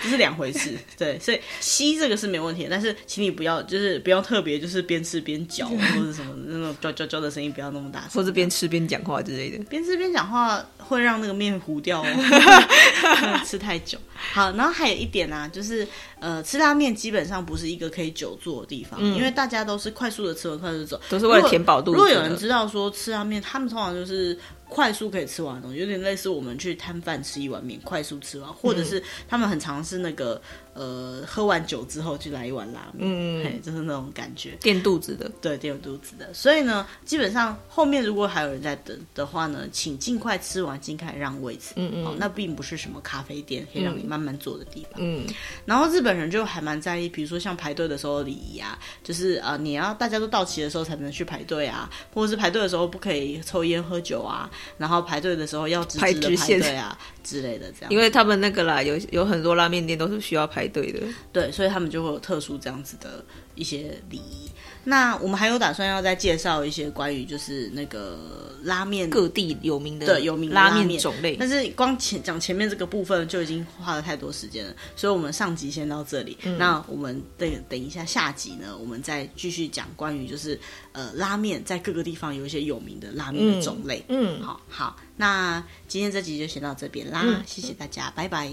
[0.02, 0.78] 这是两回事。
[0.98, 9.64] 对，所以吸这个是没问题的，但是请你不要，就是不要特别，就是边吃边嚼或者什么那种嚼嚼嚼的声音，不要那么大声，或者边吃边讲话之类的。
[9.70, 13.98] 边吃边讲话会让那个面糊掉哦，吃太久。
[14.34, 15.86] 好，然后还有一点呢、啊，就是
[16.20, 21.98] 呃，吃拉面基本上不是一个可以久坐的地方，嗯、因为大家都是快速的吃完，快速的走，都是为了填饱肚子。
[21.98, 24.38] 如果有人知道说吃拉面，他们通常就是。
[24.70, 30.42] 快速可以吃完的东西，有点类似我们去摊贩吃一碗面，快速吃完，或者是他们很常是那个
[30.74, 36.34] 呃，喝完酒之后就来一碗拉面，嗯，嘿，就是那种感觉，垫肚子的，对，垫肚子的。
[36.34, 45.26] 所以呢，基本上后面如果还有人在等的话呢，请尽快吃完，尽快让位置，嗯嗯，好，那并不是什么咖啡店可以让你慢慢坐的地方，嗯。
[45.66, 54.50] 然后日本人就还蛮在意，比如说像排队的时候礼仪啊，就是呃，你要大家都到齐的时候才能去排队啊，或者是排队的时候不可以抽烟喝酒啊。
[54.78, 61.00] 然后排队的时候要直直的排队啊之类的，这样，因为他们那个啦，有有很多拉面店都是需要排队的，
[61.32, 63.24] 对，所以他们就会有特殊这样子的
[63.56, 64.50] 一些礼仪。
[64.86, 76.38] 那我们还有打算要再介绍一些关于就是那个拉面各地有名的有名的拉面种类，但是光前讲前面这个部分就已经花了太多时间了，所以我们上集先到这里。
[76.44, 80.60] 嗯、那我们等等一下下集呢，我们再继续讲关于就是
[80.92, 84.04] 呃拉面在各个地方有一些有名的拉面的种类。
[84.10, 88.52] 嗯，好好，那今天这集就先到这边啦，嗯、谢谢大家，拜拜，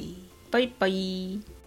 [0.51, 1.60] 拜拜。